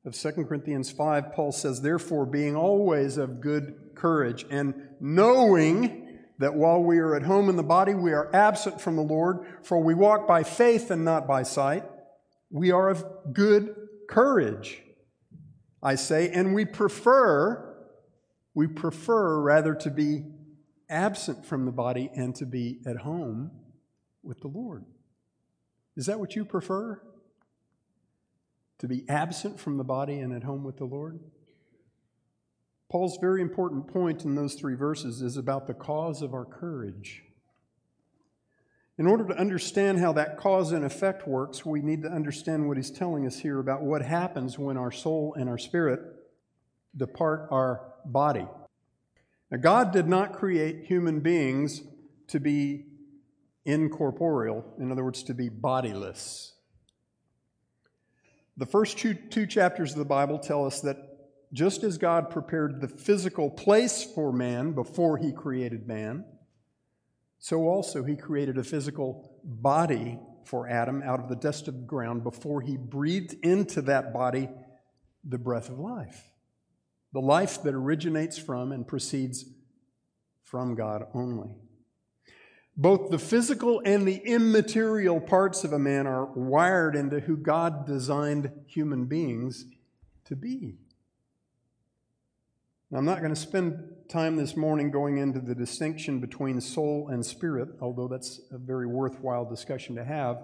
of 0.06 0.16
2 0.16 0.32
Corinthians 0.46 0.92
5, 0.92 1.34
Paul 1.34 1.52
says, 1.52 1.82
Therefore, 1.82 2.26
being 2.26 2.56
always 2.56 3.18
of 3.18 3.42
good 3.42 3.92
courage, 3.96 4.46
and 4.50 4.90
knowing 5.00 6.20
that 6.40 6.56
while 6.56 6.82
we 6.82 7.00
are 7.00 7.16
at 7.16 7.24
home 7.24 7.50
in 7.50 7.56
the 7.56 7.64
body, 7.64 7.94
we 7.94 8.14
are 8.14 8.34
absent 8.34 8.80
from 8.80 8.96
the 8.96 9.02
Lord, 9.02 9.46
for 9.62 9.82
we 9.82 9.94
walk 9.94 10.28
by 10.28 10.44
faith 10.44 10.90
and 10.90 11.04
not 11.04 11.28
by 11.28 11.44
sight, 11.44 11.84
we 12.50 12.72
are 12.72 12.90
of 12.90 13.06
good 13.34 13.76
courage, 14.08 14.82
I 15.82 15.96
say, 15.96 16.30
and 16.30 16.54
we 16.54 16.66
prefer, 16.66 17.76
we 18.54 18.68
prefer 18.68 19.40
rather 19.40 19.76
to 19.76 19.90
be 19.90 20.26
absent 20.90 21.46
from 21.46 21.66
the 21.66 21.72
body 21.72 22.10
and 22.16 22.36
to 22.36 22.46
be 22.46 22.80
at 22.86 22.98
home 22.98 23.52
with 24.24 24.40
the 24.42 24.48
Lord. 24.48 24.86
Is 25.96 26.08
that 26.08 26.20
what 26.20 26.36
you 26.36 26.44
prefer? 26.44 27.02
To 28.80 28.88
be 28.88 29.04
absent 29.08 29.60
from 29.60 29.78
the 29.78 29.84
body 29.84 30.20
and 30.20 30.34
at 30.34 30.44
home 30.44 30.64
with 30.64 30.78
the 30.78 30.86
Lord? 30.86 31.20
Paul's 32.90 33.18
very 33.22 33.42
important 33.42 33.88
point 33.88 34.26
in 34.26 34.34
those 34.34 34.56
three 34.56 34.74
verses 34.74 35.22
is 35.22 35.38
about 35.38 35.68
the 35.68 35.76
cause 35.76 36.24
of 36.24 36.34
our 36.34 36.46
courage. 36.46 37.24
In 39.00 39.08
order 39.08 39.24
to 39.28 39.40
understand 39.40 39.98
how 40.00 40.12
that 40.12 40.36
cause 40.36 40.74
and 40.74 40.84
effect 40.84 41.26
works, 41.26 41.66
we 41.66 41.82
need 41.82 42.02
to 42.02 42.10
understand 42.10 42.68
what 42.68 42.76
he's 42.76 42.92
telling 42.92 43.26
us 43.26 43.40
here 43.40 43.58
about 43.58 43.82
what 43.82 44.02
happens 44.02 44.60
when 44.60 44.76
our 44.76 44.92
soul 44.92 45.34
and 45.40 45.48
our 45.48 45.58
spirit 45.58 46.02
depart 46.98 47.48
our 47.50 47.94
body. 48.04 48.46
Now, 49.50 49.58
God 49.58 49.94
did 49.94 50.10
not 50.10 50.34
create 50.34 50.84
human 50.84 51.22
beings 51.22 51.82
to 52.28 52.42
be 52.42 52.88
incorporeal, 53.64 54.66
in 54.78 54.92
other 54.92 55.06
words, 55.06 55.24
to 55.24 55.34
be 55.34 55.48
bodiless. 55.48 56.56
The 58.58 58.66
first 58.66 58.98
two, 58.98 59.14
two, 59.14 59.48
chapters 59.48 59.94
of 59.94 60.00
the 60.00 60.04
Bible 60.04 60.40
tell 60.40 60.66
us 60.66 60.82
that 60.82 60.98
just 61.54 61.86
as 61.86 61.98
God 61.98 62.30
prepared 62.30 62.82
the 62.82 62.90
physical 62.90 63.50
place 63.50 64.04
for 64.04 64.34
man 64.34 64.74
before 64.74 65.18
he 65.18 65.32
created 65.32 65.88
man, 65.88 66.26
so 67.40 67.62
also 67.62 68.04
he 68.04 68.16
created 68.16 68.58
a 68.58 68.64
physical 68.64 69.40
body 69.44 70.20
for 70.46 70.68
Adam 70.68 71.02
out 71.04 71.20
of 71.20 71.30
the 71.30 71.36
dust 71.36 71.68
of 71.68 71.76
the 71.76 71.86
ground 71.86 72.24
before 72.24 72.62
he 72.62 72.78
breathed 72.78 73.36
into 73.44 73.82
that 73.84 74.14
body 74.14 74.50
the 75.24 75.38
breath 75.38 75.70
of 75.70 75.80
life 75.80 76.30
the 77.14 77.20
life 77.20 77.64
that 77.64 77.74
originates 77.74 78.38
from 78.38 78.72
and 78.72 78.88
proceeds 78.88 79.46
from 80.44 80.76
God 80.76 81.06
only. 81.14 81.56
Both 82.78 83.10
the 83.10 83.20
physical 83.20 83.82
and 83.84 84.08
the 84.08 84.18
immaterial 84.18 85.20
parts 85.20 85.64
of 85.64 85.74
a 85.74 85.80
man 85.80 86.08
are 86.08 86.26
wired 86.26 86.96
into 86.96 87.20
who 87.20 87.36
God 87.36 87.86
designed 87.86 88.52
human 88.68 89.06
beings 89.06 89.66
to 90.26 90.36
be. 90.36 90.78
Now, 92.92 92.98
I'm 92.98 93.06
not 93.06 93.20
going 93.20 93.34
to 93.34 93.40
spend 93.40 93.78
time 94.10 94.36
this 94.36 94.58
morning 94.58 94.90
going 94.90 95.20
into 95.20 95.40
the 95.40 95.54
distinction 95.54 96.20
between 96.20 96.60
soul 96.60 97.10
and 97.12 97.24
spirit, 97.24 97.70
although 97.80 98.08
that's 98.08 98.42
a 98.52 98.58
very 98.58 98.88
worthwhile 98.88 99.46
discussion 99.46 99.96
to 99.96 100.04
have. 100.04 100.38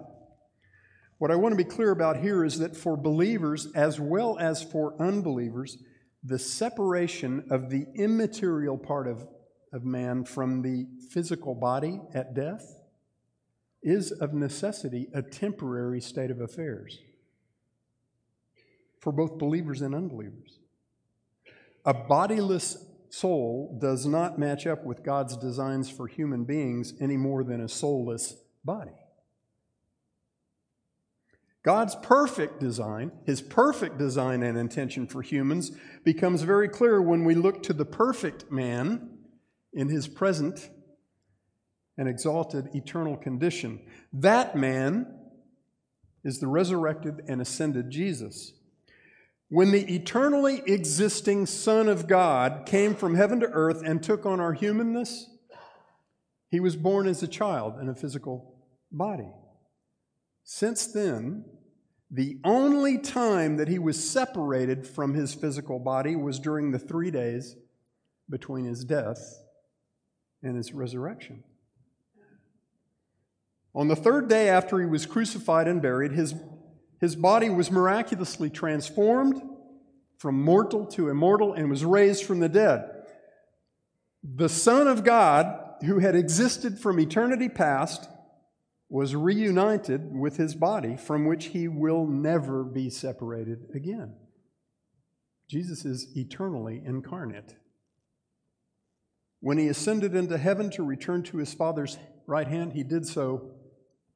What 1.18 1.32
I 1.32 1.34
want 1.34 1.54
to 1.54 1.56
be 1.56 1.68
clear 1.68 1.90
about 1.90 2.18
here 2.18 2.44
is 2.44 2.60
that 2.60 2.76
for 2.76 2.96
believers 2.96 3.66
as 3.74 3.98
well 3.98 4.38
as 4.38 4.62
for 4.62 4.94
unbelievers, 5.02 5.78
the 6.22 6.38
separation 6.38 7.48
of 7.50 7.68
the 7.68 7.86
immaterial 7.96 8.78
part 8.78 9.08
of, 9.08 9.26
of 9.72 9.84
man 9.84 10.24
from 10.24 10.62
the 10.62 10.86
physical 11.10 11.54
body 11.54 12.00
at 12.14 12.34
death 12.34 12.76
is 13.82 14.12
of 14.12 14.34
necessity 14.34 15.08
a 15.12 15.22
temporary 15.22 16.00
state 16.00 16.30
of 16.30 16.40
affairs 16.40 17.00
for 19.00 19.10
both 19.10 19.36
believers 19.36 19.82
and 19.82 19.96
unbelievers. 19.96 20.60
A 21.86 21.94
bodiless 21.94 22.84
soul 23.08 23.78
does 23.80 24.04
not 24.04 24.38
match 24.38 24.66
up 24.66 24.84
with 24.84 25.04
God's 25.04 25.36
designs 25.36 25.88
for 25.88 26.08
human 26.08 26.44
beings 26.44 26.92
any 27.00 27.16
more 27.16 27.44
than 27.44 27.60
a 27.60 27.68
soulless 27.68 28.34
body. 28.64 28.90
God's 31.62 31.96
perfect 31.96 32.60
design, 32.60 33.10
his 33.24 33.40
perfect 33.40 33.98
design 33.98 34.42
and 34.42 34.58
intention 34.58 35.06
for 35.06 35.22
humans, 35.22 35.72
becomes 36.04 36.42
very 36.42 36.68
clear 36.68 37.00
when 37.00 37.24
we 37.24 37.34
look 37.34 37.62
to 37.64 37.72
the 37.72 37.84
perfect 37.84 38.50
man 38.52 39.18
in 39.72 39.88
his 39.88 40.06
present 40.06 40.70
and 41.98 42.08
exalted 42.08 42.68
eternal 42.74 43.16
condition. 43.16 43.80
That 44.12 44.56
man 44.56 45.12
is 46.22 46.40
the 46.40 46.48
resurrected 46.48 47.22
and 47.28 47.40
ascended 47.40 47.90
Jesus. 47.90 48.52
When 49.48 49.70
the 49.70 49.94
eternally 49.94 50.62
existing 50.66 51.46
Son 51.46 51.88
of 51.88 52.08
God 52.08 52.66
came 52.66 52.94
from 52.94 53.14
heaven 53.14 53.40
to 53.40 53.46
earth 53.46 53.82
and 53.84 54.02
took 54.02 54.26
on 54.26 54.40
our 54.40 54.52
humanness, 54.52 55.30
he 56.48 56.58
was 56.58 56.74
born 56.74 57.06
as 57.06 57.22
a 57.22 57.28
child 57.28 57.78
in 57.80 57.88
a 57.88 57.94
physical 57.94 58.56
body. 58.90 59.30
Since 60.42 60.86
then, 60.88 61.44
the 62.10 62.38
only 62.44 62.98
time 62.98 63.56
that 63.56 63.68
he 63.68 63.78
was 63.78 64.08
separated 64.08 64.86
from 64.86 65.14
his 65.14 65.34
physical 65.34 65.78
body 65.78 66.16
was 66.16 66.38
during 66.38 66.70
the 66.70 66.78
three 66.78 67.10
days 67.10 67.56
between 68.28 68.64
his 68.64 68.84
death 68.84 69.42
and 70.42 70.56
his 70.56 70.72
resurrection. 70.72 71.42
On 73.74 73.88
the 73.88 73.96
third 73.96 74.28
day 74.28 74.48
after 74.48 74.80
he 74.80 74.86
was 74.86 75.04
crucified 75.04 75.68
and 75.68 75.82
buried, 75.82 76.12
his, 76.12 76.34
his 77.00 77.16
body 77.16 77.50
was 77.50 77.70
miraculously 77.70 78.50
transformed 78.50 79.42
from 80.18 80.42
mortal 80.42 80.86
to 80.86 81.08
immortal 81.08 81.52
and 81.52 81.70
was 81.70 81.84
raised 81.84 82.24
from 82.24 82.40
the 82.40 82.48
dead. 82.48 82.90
The 84.22 84.48
Son 84.48 84.88
of 84.88 85.04
God, 85.04 85.74
who 85.84 85.98
had 85.98 86.16
existed 86.16 86.78
from 86.78 86.98
eternity 86.98 87.48
past, 87.48 88.08
was 88.88 89.14
reunited 89.14 90.16
with 90.16 90.36
his 90.36 90.54
body, 90.54 90.96
from 90.96 91.26
which 91.26 91.46
he 91.46 91.68
will 91.68 92.06
never 92.06 92.64
be 92.64 92.88
separated 92.88 93.66
again. 93.74 94.14
Jesus 95.50 95.84
is 95.84 96.16
eternally 96.16 96.82
incarnate. 96.84 97.56
When 99.40 99.58
he 99.58 99.68
ascended 99.68 100.14
into 100.14 100.38
heaven 100.38 100.70
to 100.70 100.82
return 100.82 101.22
to 101.24 101.36
his 101.36 101.52
Father's 101.52 101.98
right 102.26 102.48
hand, 102.48 102.72
he 102.72 102.82
did 102.82 103.06
so 103.06 103.52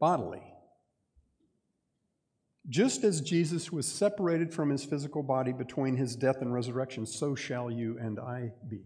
bodily. 0.01 0.43
Just 2.69 3.05
as 3.05 3.21
Jesus 3.21 3.73
was 3.73 3.87
separated 3.87 4.53
from 4.53 4.71
his 4.71 4.85
physical 4.85 5.23
body 5.23 5.53
between 5.53 5.97
his 5.97 6.15
death 6.15 6.43
and 6.43 6.53
resurrection, 6.53 7.07
so 7.07 7.35
shall 7.35 7.71
you 7.71 7.99
and 7.99 8.21
I 8.21 8.53
be. 8.69 8.83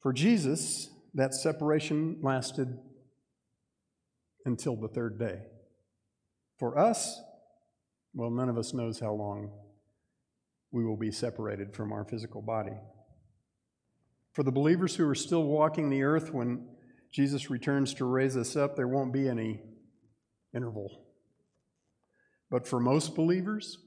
For 0.00 0.12
Jesus, 0.12 0.90
that 1.14 1.34
separation 1.34 2.18
lasted 2.22 2.78
until 4.44 4.76
the 4.76 4.88
third 4.88 5.18
day. 5.18 5.40
For 6.58 6.78
us, 6.78 7.20
well, 8.14 8.30
none 8.30 8.48
of 8.48 8.58
us 8.58 8.74
knows 8.74 8.98
how 8.98 9.12
long 9.12 9.52
we 10.72 10.84
will 10.84 10.96
be 10.96 11.10
separated 11.10 11.74
from 11.74 11.92
our 11.92 12.04
physical 12.04 12.42
body. 12.42 12.76
For 14.32 14.42
the 14.42 14.52
believers 14.52 14.96
who 14.96 15.08
are 15.08 15.14
still 15.14 15.44
walking 15.44 15.88
the 15.88 16.02
earth 16.02 16.32
when 16.32 16.66
Jesus 17.10 17.50
returns 17.50 17.94
to 17.94 18.04
raise 18.04 18.36
us 18.36 18.56
up, 18.56 18.76
there 18.76 18.88
won't 18.88 19.12
be 19.12 19.28
any 19.28 19.60
interval. 20.54 21.07
But 22.50 22.66
for 22.66 22.80
most 22.80 23.14
believers, 23.14 23.78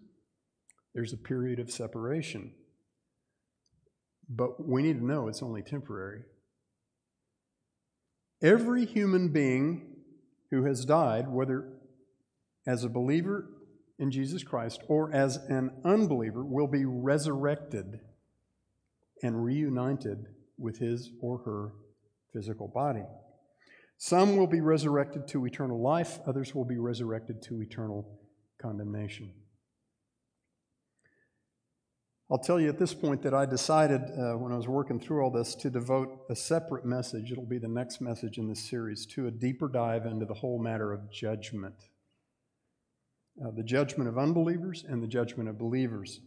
there's 0.93 1.13
a 1.13 1.17
period 1.17 1.59
of 1.59 1.71
separation. 1.71 2.53
But 4.29 4.65
we 4.65 4.83
need 4.83 4.99
to 4.99 5.05
know 5.05 5.27
it's 5.27 5.43
only 5.43 5.61
temporary. 5.61 6.21
Every 8.41 8.85
human 8.85 9.29
being 9.29 9.95
who 10.49 10.65
has 10.65 10.85
died, 10.85 11.27
whether 11.27 11.69
as 12.65 12.83
a 12.83 12.89
believer 12.89 13.49
in 13.99 14.11
Jesus 14.11 14.43
Christ 14.43 14.81
or 14.87 15.13
as 15.13 15.37
an 15.37 15.71
unbeliever, 15.83 16.43
will 16.43 16.67
be 16.67 16.85
resurrected 16.85 17.99
and 19.23 19.43
reunited 19.43 20.25
with 20.57 20.79
his 20.79 21.11
or 21.21 21.39
her 21.39 21.73
physical 22.33 22.67
body. 22.67 23.03
Some 23.97 24.35
will 24.37 24.47
be 24.47 24.61
resurrected 24.61 25.27
to 25.29 25.45
eternal 25.45 25.79
life, 25.81 26.19
others 26.25 26.55
will 26.55 26.65
be 26.65 26.77
resurrected 26.77 27.41
to 27.43 27.61
eternal 27.61 28.19
condemnation. 28.61 29.31
I'll 32.29 32.37
tell 32.37 32.59
you 32.61 32.69
at 32.69 32.79
this 32.79 32.93
point 32.93 33.23
that 33.23 33.33
I 33.33 33.45
decided 33.45 34.01
uh, 34.01 34.37
when 34.37 34.53
I 34.53 34.55
was 34.55 34.67
working 34.67 34.99
through 34.99 35.21
all 35.21 35.31
this 35.31 35.53
to 35.55 35.69
devote 35.69 36.25
a 36.29 36.35
separate 36.35 36.85
message. 36.85 37.31
It'll 37.31 37.45
be 37.45 37.57
the 37.57 37.67
next 37.67 37.99
message 37.99 38.37
in 38.37 38.47
this 38.47 38.69
series 38.69 39.05
to 39.07 39.27
a 39.27 39.31
deeper 39.31 39.67
dive 39.67 40.05
into 40.05 40.25
the 40.25 40.33
whole 40.33 40.57
matter 40.57 40.93
of 40.93 41.11
judgment 41.11 41.75
uh, 43.39 43.51
the 43.55 43.63
judgment 43.63 44.09
of 44.09 44.17
unbelievers 44.17 44.83
and 44.87 45.01
the 45.01 45.07
judgment 45.07 45.49
of 45.49 45.57
believers. 45.57 46.19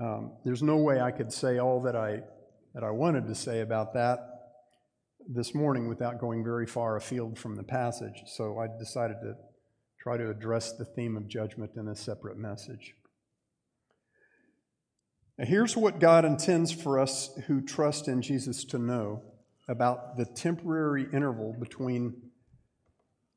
Um, 0.00 0.32
there's 0.44 0.62
no 0.62 0.76
way 0.76 1.00
I 1.00 1.10
could 1.10 1.32
say 1.32 1.58
all 1.58 1.82
that 1.82 1.96
I, 1.96 2.22
that 2.74 2.84
I 2.84 2.90
wanted 2.90 3.26
to 3.26 3.34
say 3.34 3.60
about 3.60 3.92
that 3.94 4.20
this 5.28 5.54
morning 5.54 5.88
without 5.88 6.18
going 6.18 6.42
very 6.42 6.66
far 6.66 6.96
afield 6.96 7.38
from 7.38 7.56
the 7.56 7.62
passage. 7.62 8.22
So 8.26 8.58
I 8.58 8.66
decided 8.78 9.16
to 9.22 9.34
try 10.02 10.16
to 10.16 10.28
address 10.28 10.72
the 10.72 10.84
theme 10.84 11.16
of 11.16 11.28
judgment 11.28 11.70
in 11.76 11.86
a 11.86 11.94
separate 11.94 12.36
message. 12.36 12.96
Now, 15.38 15.44
here's 15.44 15.76
what 15.76 16.00
God 16.00 16.24
intends 16.24 16.72
for 16.72 16.98
us 16.98 17.30
who 17.46 17.60
trust 17.60 18.08
in 18.08 18.20
Jesus 18.20 18.64
to 18.64 18.78
know 18.78 19.22
about 19.68 20.16
the 20.16 20.24
temporary 20.24 21.06
interval 21.12 21.54
between 21.56 22.14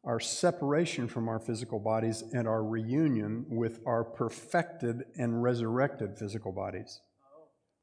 our 0.03 0.19
separation 0.19 1.07
from 1.07 1.29
our 1.29 1.39
physical 1.39 1.77
bodies 1.77 2.23
and 2.33 2.47
our 2.47 2.63
reunion 2.63 3.45
with 3.47 3.79
our 3.85 4.03
perfected 4.03 5.03
and 5.19 5.43
resurrected 5.43 6.17
physical 6.17 6.51
bodies. 6.51 6.99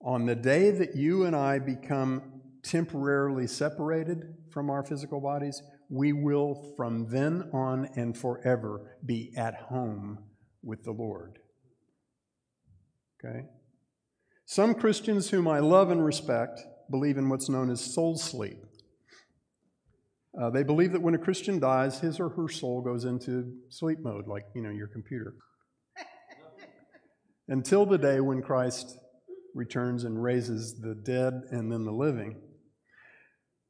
On 0.01 0.27
the 0.27 0.35
day 0.35 0.73
that 0.73 0.97
you 0.97 1.25
and 1.25 1.37
I 1.37 1.61
become 1.61 2.43
temporarily 2.65 3.47
separated 3.47 4.35
from 4.53 4.71
our 4.71 4.85
physical 4.85 5.21
bodies, 5.21 5.63
we 5.89 6.13
will 6.13 6.75
from 6.77 7.09
then 7.11 7.51
on 7.53 7.89
and 7.97 8.17
forever 8.17 8.97
be 9.05 9.33
at 9.37 9.55
home 9.55 10.19
with 10.63 10.85
the 10.85 10.93
Lord. 10.93 11.39
Okay? 13.25 13.47
Some 14.45 14.75
Christians 14.75 15.31
whom 15.31 15.49
I 15.49 15.61
love 15.61 15.91
and 15.91 16.05
respect 16.05 16.61
believe 16.91 17.17
in 17.17 17.29
what's 17.29 17.49
known 17.49 17.71
as 17.71 17.81
soul 17.81 18.17
sleep. 18.17 18.59
Uh, 20.41 20.51
they 20.51 20.63
believe 20.63 20.93
that 20.93 21.03
when 21.03 21.15
a 21.15 21.19
Christian 21.19 21.59
dies, 21.59 22.01
his 22.01 22.19
or 22.19 22.31
her 22.31 22.49
soul 22.49 22.81
goes 22.81 23.05
into 23.05 23.53
sleep 23.69 23.99
mode, 24.01 24.27
like 24.27 24.45
you 24.55 24.63
know 24.63 24.71
your 24.71 24.89
computer, 24.89 25.35
until 27.49 27.85
the 27.85 27.99
day 27.99 28.19
when 28.21 28.41
Christ 28.41 28.97
returns 29.55 30.05
and 30.05 30.23
raises 30.23 30.81
the 30.81 30.95
dead 30.95 31.43
and 31.51 31.71
then 31.71 31.85
the 31.85 31.93
living. 31.93 32.41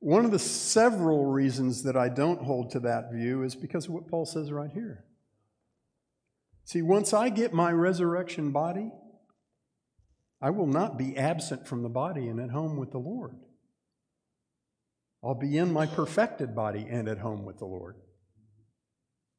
One 0.02 0.24
of 0.24 0.32
the 0.32 0.38
several 0.40 1.26
reasons 1.26 1.84
that 1.84 1.96
I 1.96 2.08
don't 2.08 2.42
hold 2.42 2.72
to 2.72 2.80
that 2.80 3.12
view 3.12 3.44
is 3.44 3.54
because 3.54 3.86
of 3.86 3.92
what 3.92 4.08
Paul 4.08 4.26
says 4.26 4.50
right 4.50 4.72
here. 4.72 5.04
See, 6.64 6.82
once 6.82 7.14
I 7.14 7.28
get 7.28 7.52
my 7.52 7.70
resurrection 7.70 8.50
body, 8.50 8.90
I 10.40 10.50
will 10.50 10.66
not 10.66 10.98
be 10.98 11.16
absent 11.16 11.68
from 11.68 11.84
the 11.84 11.88
body 11.88 12.26
and 12.26 12.40
at 12.40 12.50
home 12.50 12.78
with 12.78 12.90
the 12.90 12.98
Lord. 12.98 13.36
I'll 15.22 15.36
be 15.36 15.56
in 15.56 15.72
my 15.72 15.86
perfected 15.86 16.52
body 16.52 16.84
and 16.90 17.06
at 17.06 17.18
home 17.18 17.44
with 17.44 17.60
the 17.60 17.66
Lord. 17.66 17.94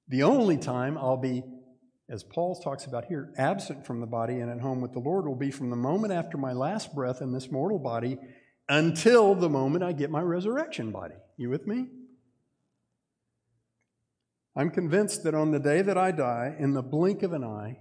The 0.08 0.24
only 0.24 0.56
time 0.56 0.98
I'll 0.98 1.18
be, 1.18 1.44
as 2.10 2.24
Paul 2.24 2.56
talks 2.56 2.86
about 2.86 3.04
here, 3.04 3.34
absent 3.38 3.86
from 3.86 4.00
the 4.00 4.08
body 4.08 4.40
and 4.40 4.50
at 4.50 4.62
home 4.62 4.80
with 4.80 4.94
the 4.94 5.00
Lord 5.00 5.28
will 5.28 5.36
be 5.36 5.52
from 5.52 5.72
the 5.72 5.76
moment 5.76 6.14
after 6.14 6.38
my 6.38 6.54
last 6.54 6.96
breath 6.96 7.22
in 7.22 7.34
this 7.34 7.52
mortal 7.52 7.80
body 7.80 8.18
until 8.70 9.36
the 9.36 9.50
moment 9.50 9.84
I 9.84 9.92
get 9.92 10.10
my 10.10 10.22
resurrection 10.22 10.92
body. 10.92 11.16
You 11.38 11.50
with 11.50 11.68
me? 11.68 11.88
I'm 14.56 14.70
convinced 14.70 15.24
that 15.24 15.34
on 15.34 15.52
the 15.52 15.60
day 15.60 15.82
that 15.82 15.98
I 15.98 16.12
die, 16.12 16.56
in 16.60 16.74
the 16.74 16.84
blink 16.84 17.24
of 17.24 17.34
an 17.34 17.44
eye, 17.44 17.80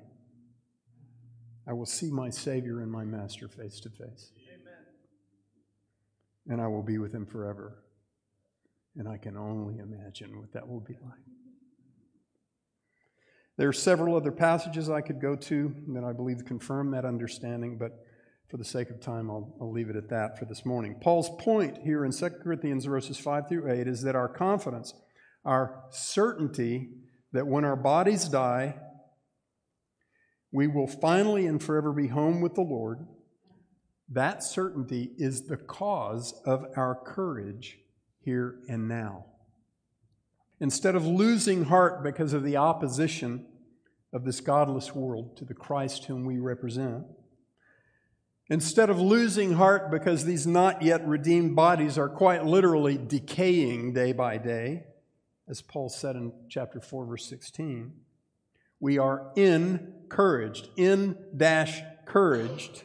I 1.66 1.74
will 1.74 1.86
see 1.86 2.10
my 2.10 2.30
Savior 2.30 2.80
and 2.80 2.90
my 2.90 3.04
Master 3.04 3.48
face 3.48 3.78
to 3.80 3.90
face. 3.90 4.32
And 6.48 6.60
I 6.60 6.66
will 6.66 6.82
be 6.82 6.98
with 6.98 7.14
him 7.14 7.26
forever. 7.26 7.84
And 8.96 9.06
I 9.06 9.16
can 9.16 9.36
only 9.36 9.78
imagine 9.78 10.38
what 10.38 10.52
that 10.54 10.66
will 10.66 10.80
be 10.80 10.94
like. 11.02 11.20
There 13.58 13.68
are 13.68 13.72
several 13.72 14.16
other 14.16 14.32
passages 14.32 14.88
I 14.88 15.02
could 15.02 15.20
go 15.20 15.36
to 15.36 15.74
that 15.88 16.04
I 16.04 16.12
believe 16.12 16.44
confirm 16.44 16.90
that 16.92 17.04
understanding, 17.04 17.76
but 17.78 18.04
for 18.52 18.58
the 18.58 18.64
sake 18.66 18.90
of 18.90 19.00
time, 19.00 19.30
I'll, 19.30 19.56
I'll 19.62 19.72
leave 19.72 19.88
it 19.88 19.96
at 19.96 20.10
that 20.10 20.38
for 20.38 20.44
this 20.44 20.66
morning. 20.66 20.96
Paul's 21.00 21.30
point 21.38 21.78
here 21.82 22.04
in 22.04 22.12
2 22.12 22.28
Corinthians 22.42 22.84
verses 22.84 23.16
5 23.16 23.48
through 23.48 23.72
8 23.72 23.88
is 23.88 24.02
that 24.02 24.14
our 24.14 24.28
confidence, 24.28 24.92
our 25.42 25.84
certainty 25.88 26.90
that 27.32 27.46
when 27.46 27.64
our 27.64 27.76
bodies 27.76 28.28
die, 28.28 28.74
we 30.52 30.66
will 30.66 30.86
finally 30.86 31.46
and 31.46 31.62
forever 31.62 31.94
be 31.94 32.08
home 32.08 32.42
with 32.42 32.54
the 32.54 32.60
Lord, 32.60 33.06
that 34.10 34.44
certainty 34.44 35.12
is 35.16 35.46
the 35.46 35.56
cause 35.56 36.38
of 36.44 36.66
our 36.76 36.94
courage 36.94 37.78
here 38.20 38.56
and 38.68 38.86
now. 38.86 39.24
Instead 40.60 40.94
of 40.94 41.06
losing 41.06 41.64
heart 41.64 42.04
because 42.04 42.34
of 42.34 42.42
the 42.42 42.58
opposition 42.58 43.46
of 44.12 44.26
this 44.26 44.42
godless 44.42 44.94
world 44.94 45.38
to 45.38 45.46
the 45.46 45.54
Christ 45.54 46.04
whom 46.04 46.26
we 46.26 46.36
represent, 46.38 47.06
instead 48.52 48.90
of 48.90 49.00
losing 49.00 49.54
heart 49.54 49.90
because 49.90 50.26
these 50.26 50.46
not 50.46 50.82
yet 50.82 51.08
redeemed 51.08 51.56
bodies 51.56 51.96
are 51.96 52.10
quite 52.10 52.44
literally 52.44 52.98
decaying 52.98 53.94
day 53.94 54.12
by 54.12 54.36
day, 54.36 54.84
as 55.48 55.62
Paul 55.62 55.88
said 55.88 56.16
in 56.16 56.30
chapter 56.50 56.78
4, 56.78 57.06
verse 57.06 57.26
16, 57.30 57.94
we 58.78 58.98
are 58.98 59.32
encouraged, 59.36 60.68
in 60.76 61.16
dash 61.34 61.80
couraged, 62.04 62.82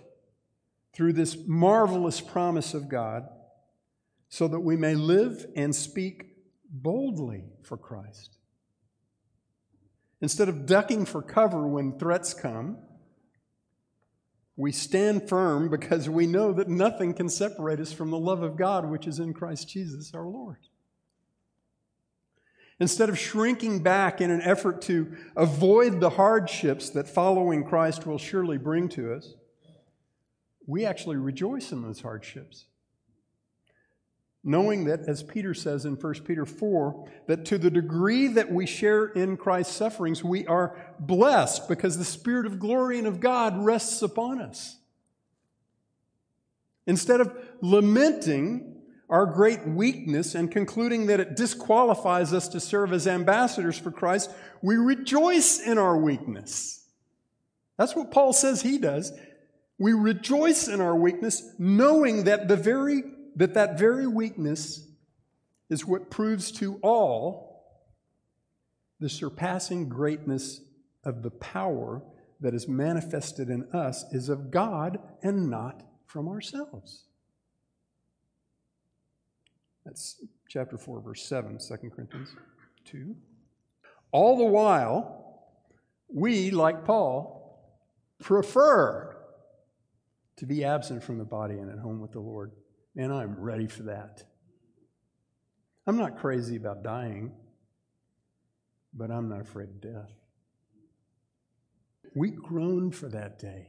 through 0.94 1.12
this 1.12 1.36
marvelous 1.46 2.22
promise 2.22 2.74
of 2.74 2.88
God 2.88 3.28
so 4.30 4.48
that 4.48 4.62
we 4.62 4.78
may 4.78 4.96
live 4.96 5.48
and 5.54 5.76
speak 5.76 6.28
boldly 6.72 7.44
for 7.62 7.76
Christ. 7.76 8.38
Instead 10.22 10.48
of 10.48 10.66
ducking 10.66 11.04
for 11.04 11.22
cover 11.22 11.68
when 11.68 12.00
threats 12.00 12.34
come, 12.34 12.78
we 14.58 14.72
stand 14.72 15.30
firm 15.30 15.70
because 15.70 16.10
we 16.10 16.26
know 16.26 16.52
that 16.52 16.68
nothing 16.68 17.14
can 17.14 17.30
separate 17.30 17.80
us 17.80 17.94
from 17.94 18.10
the 18.10 18.18
love 18.18 18.42
of 18.42 18.58
God 18.58 18.90
which 18.90 19.08
is 19.08 19.20
in 19.20 19.34
Christ 19.34 19.70
Jesus 19.70 20.14
our 20.16 20.26
Lord. 20.26 20.58
Instead 22.80 23.10
of 23.10 23.18
shrinking 23.18 23.82
back 23.82 24.20
in 24.20 24.30
an 24.30 24.42
effort 24.42 24.82
to 24.84 25.16
avoid 25.36 26.00
the 26.00 26.12
hardships 26.12 26.90
that 26.90 27.08
following 27.08 27.64
Christ 27.64 28.06
will 28.06 28.18
surely 28.18 28.58
bring 28.58 28.90
to 28.90 29.14
us, 29.14 29.34
we 30.66 30.86
actually 30.86 31.18
rejoice 31.18 31.72
in 31.72 31.84
those 31.84 32.02
hardships 32.02 32.66
knowing 34.48 34.86
that, 34.86 35.02
as 35.02 35.22
Peter 35.22 35.54
says 35.54 35.86
in 35.86 35.96
1 35.96 36.14
Peter 36.24 36.46
4, 36.46 37.10
that 37.28 37.44
to 37.46 37.58
the 37.58 37.70
degree 37.70 38.28
that 38.28 38.50
we 38.50 38.66
share 38.66 39.06
in 39.08 39.36
Christ's 39.36 39.76
sufferings, 39.76 40.24
we 40.24 40.48
are 40.48 40.76
blessed 41.00 41.68
because 41.68 41.98
the 41.98 42.06
Spirit 42.06 42.46
of 42.46 42.58
glory 42.58 42.98
and 42.98 43.08
of 43.08 43.20
God 43.20 43.64
rests 43.64 44.02
upon 44.02 44.40
us. 44.40 44.78
Instead 46.86 47.20
of 47.20 47.38
lamenting 47.62 48.78
our 49.10 49.26
great 49.26 49.68
weakness 49.68 50.34
and 50.34 50.50
concluding 50.50 51.08
that 51.08 51.20
it 51.20 51.36
disqualifies 51.36 52.34
us 52.34 52.48
to 52.48 52.62
serve 52.62 52.94
as 52.94 53.06
ambassadors 53.06 53.78
for 53.78 53.92
Christ, 53.92 54.32
we 54.62 54.78
rejoice 54.78 55.60
in 55.60 55.78
our 55.78 55.98
weakness. 55.98 56.86
That's 57.78 57.96
what 57.96 58.12
Paul 58.12 58.32
says 58.32 58.62
he 58.62 58.78
does. 58.78 59.12
We 59.78 59.92
rejoice 59.92 60.70
in 60.70 60.80
our 60.80 60.96
weakness, 60.96 61.54
knowing 61.60 62.24
that 62.24 62.48
the 62.48 62.56
very 62.56 63.04
that 63.38 63.54
that 63.54 63.78
very 63.78 64.08
weakness 64.08 64.86
is 65.70 65.86
what 65.86 66.10
proves 66.10 66.52
to 66.52 66.80
all 66.82 67.64
the 69.00 69.10
surpassing 69.10 69.88
greatness 69.88 70.62
of 71.04 71.22
the 71.22 71.30
power 71.30 72.02
that 72.40 72.56
is 72.56 72.68
manifested 72.68 73.50
in 73.50 73.64
us 73.72 74.04
is 74.12 74.28
of 74.28 74.50
God 74.50 75.00
and 75.22 75.50
not 75.50 75.84
from 76.08 76.28
ourselves. 76.28 77.04
That's 79.86 80.20
chapter 80.50 80.78
4, 80.78 81.02
verse 81.02 81.24
7, 81.24 81.60
2 81.60 81.90
Corinthians 81.92 82.36
2. 82.86 83.16
All 84.12 84.38
the 84.38 84.46
while, 84.46 85.44
we, 86.10 86.50
like 86.50 86.86
Paul, 86.86 87.78
prefer 88.20 89.16
to 90.38 90.46
be 90.46 90.64
absent 90.64 91.04
from 91.04 91.20
the 91.20 91.24
body 91.24 91.56
and 91.56 91.70
at 91.70 91.78
home 91.80 92.02
with 92.02 92.12
the 92.12 92.20
Lord. 92.20 92.52
Man, 92.98 93.12
I'm 93.12 93.36
ready 93.40 93.68
for 93.68 93.84
that. 93.84 94.24
I'm 95.86 95.98
not 95.98 96.18
crazy 96.18 96.56
about 96.56 96.82
dying, 96.82 97.32
but 98.92 99.12
I'm 99.12 99.30
not 99.30 99.42
afraid 99.42 99.70
of 99.70 99.82
death. 99.82 100.12
We 102.16 102.32
groan 102.32 102.90
for 102.90 103.08
that 103.10 103.38
day. 103.38 103.68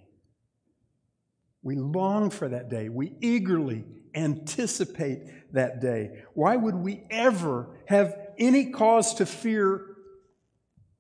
We 1.63 1.77
long 1.77 2.31
for 2.31 2.49
that 2.49 2.71
day. 2.71 2.89
We 2.89 3.17
eagerly 3.21 3.85
anticipate 4.15 5.53
that 5.53 5.83
day. 5.83 6.23
Why 6.33 6.57
would 6.57 6.77
we 6.77 7.05
ever 7.11 7.69
have 7.87 8.17
any 8.39 8.71
cause 8.71 9.13
to 9.17 9.27
fear 9.27 9.85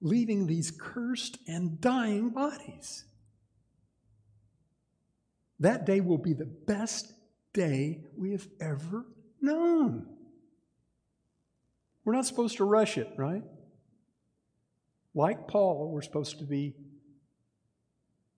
leaving 0.02 0.46
these 0.46 0.70
cursed 0.70 1.38
and 1.48 1.80
dying 1.80 2.28
bodies? 2.28 3.06
That 5.60 5.86
day 5.86 6.02
will 6.02 6.18
be 6.18 6.34
the 6.34 6.44
best 6.44 7.14
day 7.52 8.00
we 8.16 8.32
have 8.32 8.46
ever 8.60 9.06
known. 9.40 10.06
We're 12.04 12.14
not 12.14 12.26
supposed 12.26 12.56
to 12.56 12.64
rush 12.64 12.96
it, 12.96 13.12
right? 13.16 13.42
Like 15.14 15.48
Paul, 15.48 15.90
we're 15.92 16.02
supposed 16.02 16.38
to 16.38 16.44
be 16.44 16.74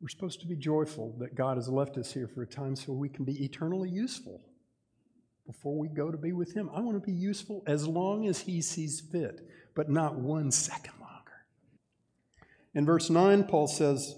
we're 0.01 0.09
supposed 0.09 0.41
to 0.41 0.47
be 0.47 0.57
joyful 0.57 1.15
that 1.19 1.35
God 1.35 1.59
has 1.59 1.69
left 1.69 1.99
us 1.99 2.13
here 2.13 2.27
for 2.27 2.43
a 2.43 2.47
time 2.47 2.75
so 2.75 2.93
we 2.93 3.11
can 3.11 3.25
be 3.27 3.45
eternally 3.45 3.91
useful 3.91 4.41
before 5.47 5.77
we 5.77 5.89
go 5.89 6.11
to 6.11 6.17
be 6.17 6.33
with 6.33 6.55
Him. 6.55 6.71
I 6.75 6.81
want 6.81 6.97
to 6.97 7.07
be 7.07 7.13
useful 7.13 7.63
as 7.67 7.87
long 7.87 8.27
as 8.27 8.41
He 8.41 8.63
sees 8.63 9.01
fit, 9.01 9.47
but 9.75 9.91
not 9.91 10.15
one 10.15 10.51
second 10.51 10.95
longer. 11.01 11.45
In 12.75 12.87
verse 12.87 13.11
9, 13.11 13.45
Paul 13.45 13.67
says, 13.67 14.15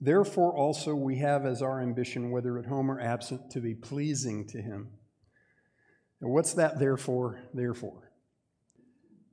Therefore 0.00 0.56
also 0.56 0.94
we 0.94 1.18
have 1.18 1.44
as 1.44 1.60
our 1.60 1.80
ambition, 1.80 2.30
whether 2.30 2.58
at 2.58 2.66
home 2.66 2.90
or 2.90 3.00
absent, 3.00 3.50
to 3.50 3.60
be 3.60 3.74
pleasing 3.74 4.46
to 4.48 4.62
Him. 4.62 4.88
And 6.20 6.30
what's 6.30 6.54
that 6.54 6.78
therefore, 6.78 7.40
therefore? 7.52 8.12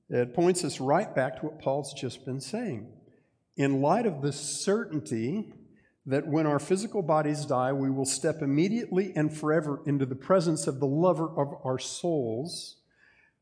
It 0.10 0.34
points 0.34 0.64
us 0.64 0.80
right 0.80 1.14
back 1.14 1.40
to 1.40 1.48
what 1.48 1.60
Paul's 1.60 1.94
just 1.94 2.26
been 2.26 2.42
saying. 2.42 2.88
In 3.58 3.82
light 3.82 4.06
of 4.06 4.22
the 4.22 4.32
certainty 4.32 5.54
that 6.06 6.28
when 6.28 6.46
our 6.46 6.60
physical 6.60 7.02
bodies 7.02 7.46
die, 7.46 7.74
we 7.74 7.90
will 7.90 8.06
step 8.06 8.42
immediately 8.42 9.12
and 9.16 9.36
forever 9.36 9.82
into 9.88 10.06
the 10.06 10.16
presence 10.16 10.68
of 10.68 10.80
the 10.80 10.86
lover 10.86 11.28
of 11.28 11.56
our 11.64 11.80
souls. 11.80 12.78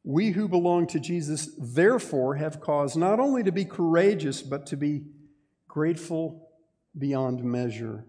We 0.03 0.31
who 0.31 0.47
belong 0.47 0.88
to 0.88 0.99
Jesus, 0.99 1.49
therefore, 1.57 2.36
have 2.36 2.62
cause 2.62 2.95
not 2.95 3.19
only 3.19 3.43
to 3.43 3.51
be 3.51 3.65
courageous, 3.65 4.41
but 4.41 4.65
to 4.67 4.77
be 4.77 5.03
grateful 5.67 6.42
beyond 6.97 7.43
measure. 7.43 8.06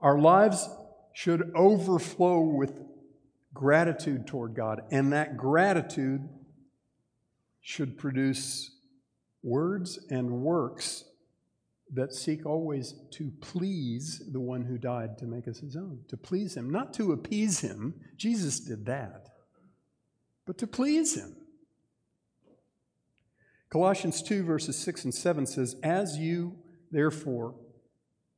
Our 0.00 0.18
lives 0.18 0.68
should 1.12 1.52
overflow 1.54 2.40
with 2.40 2.72
gratitude 3.52 4.26
toward 4.26 4.54
God, 4.54 4.82
and 4.90 5.12
that 5.12 5.36
gratitude 5.36 6.28
should 7.60 7.96
produce 7.96 8.70
words 9.42 9.98
and 10.10 10.42
works 10.42 11.04
that 11.92 12.12
seek 12.12 12.44
always 12.44 12.94
to 13.12 13.30
please 13.40 14.22
the 14.32 14.40
one 14.40 14.64
who 14.64 14.76
died 14.76 15.16
to 15.18 15.26
make 15.26 15.46
us 15.46 15.58
his 15.58 15.76
own, 15.76 16.00
to 16.08 16.16
please 16.16 16.56
him, 16.56 16.68
not 16.68 16.92
to 16.94 17.12
appease 17.12 17.60
him. 17.60 17.94
Jesus 18.16 18.58
did 18.58 18.86
that, 18.86 19.28
but 20.46 20.58
to 20.58 20.66
please 20.66 21.14
him. 21.14 21.36
Colossians 23.70 24.22
2, 24.22 24.44
verses 24.44 24.78
6 24.78 25.04
and 25.04 25.14
7 25.14 25.46
says, 25.46 25.76
As 25.82 26.16
you, 26.16 26.56
therefore, 26.94 27.54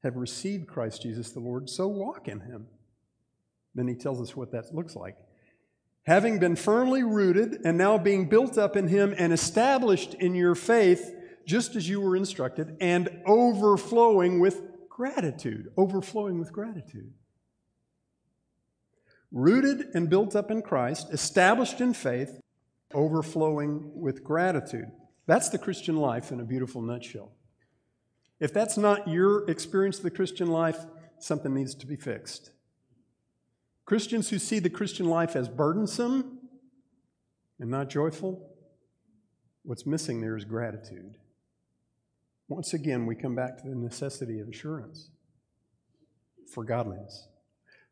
have 0.03 0.17
received 0.17 0.67
Christ 0.67 1.03
Jesus 1.03 1.31
the 1.31 1.41
Lord, 1.41 1.69
so 1.69 1.87
walk 1.89 2.29
in 2.29 2.41
him. 2.41 2.67
Then 3.75 3.89
he 3.89 3.95
tells 3.95 4.21
us 4.21 4.35
what 4.35 4.53
that 4.53 4.75
looks 4.75 4.97
like. 4.97 5.17
Having 6.05 6.39
been 6.39 6.57
firmly 6.57 7.03
rooted 7.03 7.61
and 7.65 7.77
now 7.77 7.99
being 7.99 8.29
built 8.29 8.57
up 8.57 8.77
in 8.77 8.89
him 8.89 9.15
and 9.19 9.33
established 9.33 10.15
in 10.15 10.35
your 10.35 10.55
faith, 10.55 11.13
just 11.45 11.77
as 11.77 11.89
you 11.89 12.01
were 12.01 12.17
instructed, 12.17 12.77
and 12.81 13.09
overflowing 13.27 14.41
with 14.41 14.63
gratitude. 14.89 15.69
Overflowing 15.77 16.39
with 16.39 16.53
gratitude. 16.53 17.13
Rooted 19.33 19.89
and 19.95 20.09
built 20.09 20.37
up 20.37 20.51
in 20.51 20.63
Christ, 20.63 21.13
established 21.13 21.81
in 21.81 21.93
faith, 21.93 22.41
overflowing 22.95 23.91
with 24.01 24.23
gratitude. 24.23 24.87
That's 25.27 25.49
the 25.49 25.59
Christian 25.59 25.97
life 25.97 26.31
in 26.31 26.39
a 26.39 26.45
beautiful 26.45 26.81
nutshell. 26.81 27.33
If 28.41 28.53
that's 28.53 28.77
not 28.77 29.09
your 29.09 29.49
experience 29.51 29.99
of 29.99 30.03
the 30.03 30.11
Christian 30.11 30.49
life, 30.49 30.85
something 31.19 31.55
needs 31.55 31.75
to 31.77 31.87
be 31.87 31.97
fixed. 31.97 32.51
Christians 33.85 34.31
who 34.31 34.39
see 34.39 34.59
the 34.59 34.71
Christian 34.71 35.07
life 35.07 35.37
as 35.37 35.49
burdensome 35.49 36.39
and 37.59 37.71
not 37.71 37.89
joyful, 37.89 38.51
what's 39.63 39.87
missing 39.87 40.21
there 40.21 40.37
is 40.37 40.45
gratitude. 40.45 41.17
Once 42.49 42.75
again, 42.75 43.07
we 43.07 43.15
come 43.15 43.35
back 43.35 43.57
to 43.59 43.69
the 43.69 43.75
necessity 43.75 44.41
of 44.41 44.49
assurance 44.49 45.11
for 46.53 46.65
godliness. 46.65 47.29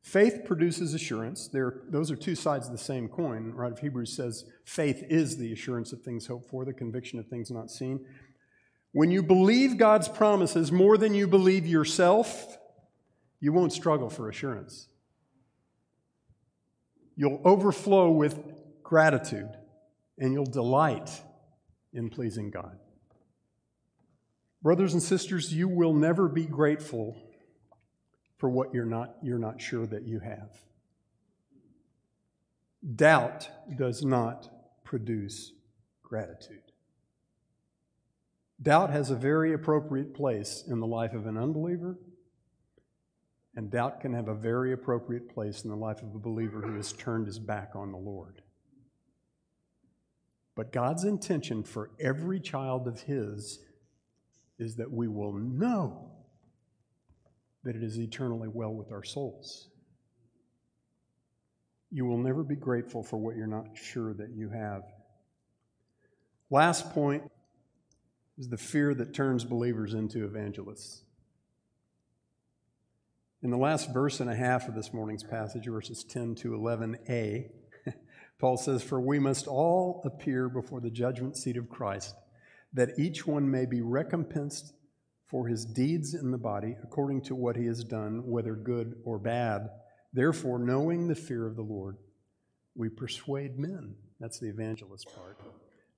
Faith 0.00 0.42
produces 0.44 0.92
assurance. 0.92 1.48
There, 1.48 1.80
those 1.88 2.10
are 2.10 2.16
two 2.16 2.34
sides 2.34 2.66
of 2.66 2.72
the 2.72 2.78
same 2.78 3.08
coin. 3.08 3.52
Right 3.54 3.72
of 3.72 3.78
Hebrews 3.78 4.12
says 4.12 4.44
faith 4.64 5.02
is 5.08 5.38
the 5.38 5.52
assurance 5.52 5.92
of 5.92 6.02
things 6.02 6.26
hoped 6.26 6.50
for, 6.50 6.64
the 6.64 6.74
conviction 6.74 7.18
of 7.18 7.26
things 7.26 7.50
not 7.50 7.70
seen. 7.70 8.04
When 8.94 9.10
you 9.10 9.24
believe 9.24 9.76
God's 9.76 10.08
promises 10.08 10.70
more 10.70 10.96
than 10.96 11.14
you 11.14 11.26
believe 11.26 11.66
yourself, 11.66 12.56
you 13.40 13.52
won't 13.52 13.72
struggle 13.72 14.08
for 14.08 14.28
assurance. 14.28 14.86
You'll 17.16 17.40
overflow 17.44 18.12
with 18.12 18.40
gratitude 18.84 19.50
and 20.16 20.32
you'll 20.32 20.44
delight 20.44 21.10
in 21.92 22.08
pleasing 22.08 22.52
God. 22.52 22.78
Brothers 24.62 24.92
and 24.92 25.02
sisters, 25.02 25.52
you 25.52 25.66
will 25.66 25.92
never 25.92 26.28
be 26.28 26.44
grateful 26.44 27.16
for 28.38 28.48
what 28.48 28.72
you're 28.72 28.86
not, 28.86 29.16
you're 29.24 29.40
not 29.40 29.60
sure 29.60 29.86
that 29.86 30.06
you 30.06 30.20
have. 30.20 30.50
Doubt 32.94 33.48
does 33.76 34.04
not 34.04 34.48
produce 34.84 35.50
gratitude. 36.04 36.63
Doubt 38.64 38.88
has 38.88 39.10
a 39.10 39.14
very 39.14 39.52
appropriate 39.52 40.14
place 40.14 40.64
in 40.66 40.80
the 40.80 40.86
life 40.86 41.12
of 41.12 41.26
an 41.26 41.36
unbeliever, 41.36 41.98
and 43.54 43.70
doubt 43.70 44.00
can 44.00 44.14
have 44.14 44.28
a 44.28 44.34
very 44.34 44.72
appropriate 44.72 45.28
place 45.28 45.64
in 45.64 45.70
the 45.70 45.76
life 45.76 46.02
of 46.02 46.14
a 46.14 46.18
believer 46.18 46.62
who 46.62 46.74
has 46.74 46.94
turned 46.94 47.26
his 47.26 47.38
back 47.38 47.72
on 47.74 47.92
the 47.92 47.98
Lord. 47.98 48.40
But 50.56 50.72
God's 50.72 51.04
intention 51.04 51.62
for 51.62 51.90
every 52.00 52.40
child 52.40 52.88
of 52.88 53.02
His 53.02 53.58
is 54.58 54.76
that 54.76 54.90
we 54.90 55.08
will 55.08 55.34
know 55.34 56.12
that 57.64 57.76
it 57.76 57.82
is 57.82 57.98
eternally 57.98 58.48
well 58.48 58.72
with 58.72 58.92
our 58.92 59.04
souls. 59.04 59.68
You 61.90 62.06
will 62.06 62.18
never 62.18 62.42
be 62.42 62.56
grateful 62.56 63.02
for 63.02 63.18
what 63.18 63.36
you're 63.36 63.46
not 63.46 63.76
sure 63.76 64.14
that 64.14 64.30
you 64.30 64.48
have. 64.48 64.84
Last 66.50 66.90
point 66.94 67.24
is 68.38 68.48
the 68.48 68.56
fear 68.56 68.94
that 68.94 69.14
turns 69.14 69.44
believers 69.44 69.94
into 69.94 70.24
evangelists. 70.24 71.02
In 73.42 73.50
the 73.50 73.58
last 73.58 73.92
verse 73.92 74.20
and 74.20 74.30
a 74.30 74.34
half 74.34 74.68
of 74.68 74.74
this 74.74 74.92
morning's 74.92 75.22
passage, 75.22 75.66
verses 75.66 76.02
10 76.02 76.34
to 76.36 76.50
11a, 76.52 77.50
Paul 78.38 78.56
says, 78.56 78.82
For 78.82 79.00
we 79.00 79.18
must 79.18 79.46
all 79.46 80.02
appear 80.04 80.48
before 80.48 80.80
the 80.80 80.90
judgment 80.90 81.36
seat 81.36 81.56
of 81.56 81.68
Christ 81.68 82.14
that 82.72 82.98
each 82.98 83.26
one 83.26 83.50
may 83.50 83.66
be 83.66 83.80
recompensed 83.80 84.72
for 85.26 85.46
his 85.46 85.64
deeds 85.64 86.14
in 86.14 86.30
the 86.30 86.38
body 86.38 86.76
according 86.82 87.22
to 87.22 87.34
what 87.34 87.56
he 87.56 87.66
has 87.66 87.84
done, 87.84 88.26
whether 88.26 88.54
good 88.54 88.96
or 89.04 89.18
bad. 89.18 89.68
Therefore, 90.12 90.58
knowing 90.58 91.06
the 91.06 91.14
fear 91.14 91.46
of 91.46 91.56
the 91.56 91.62
Lord, 91.62 91.96
we 92.74 92.88
persuade 92.88 93.58
men. 93.58 93.94
That's 94.18 94.38
the 94.38 94.48
evangelist 94.48 95.06
part. 95.14 95.38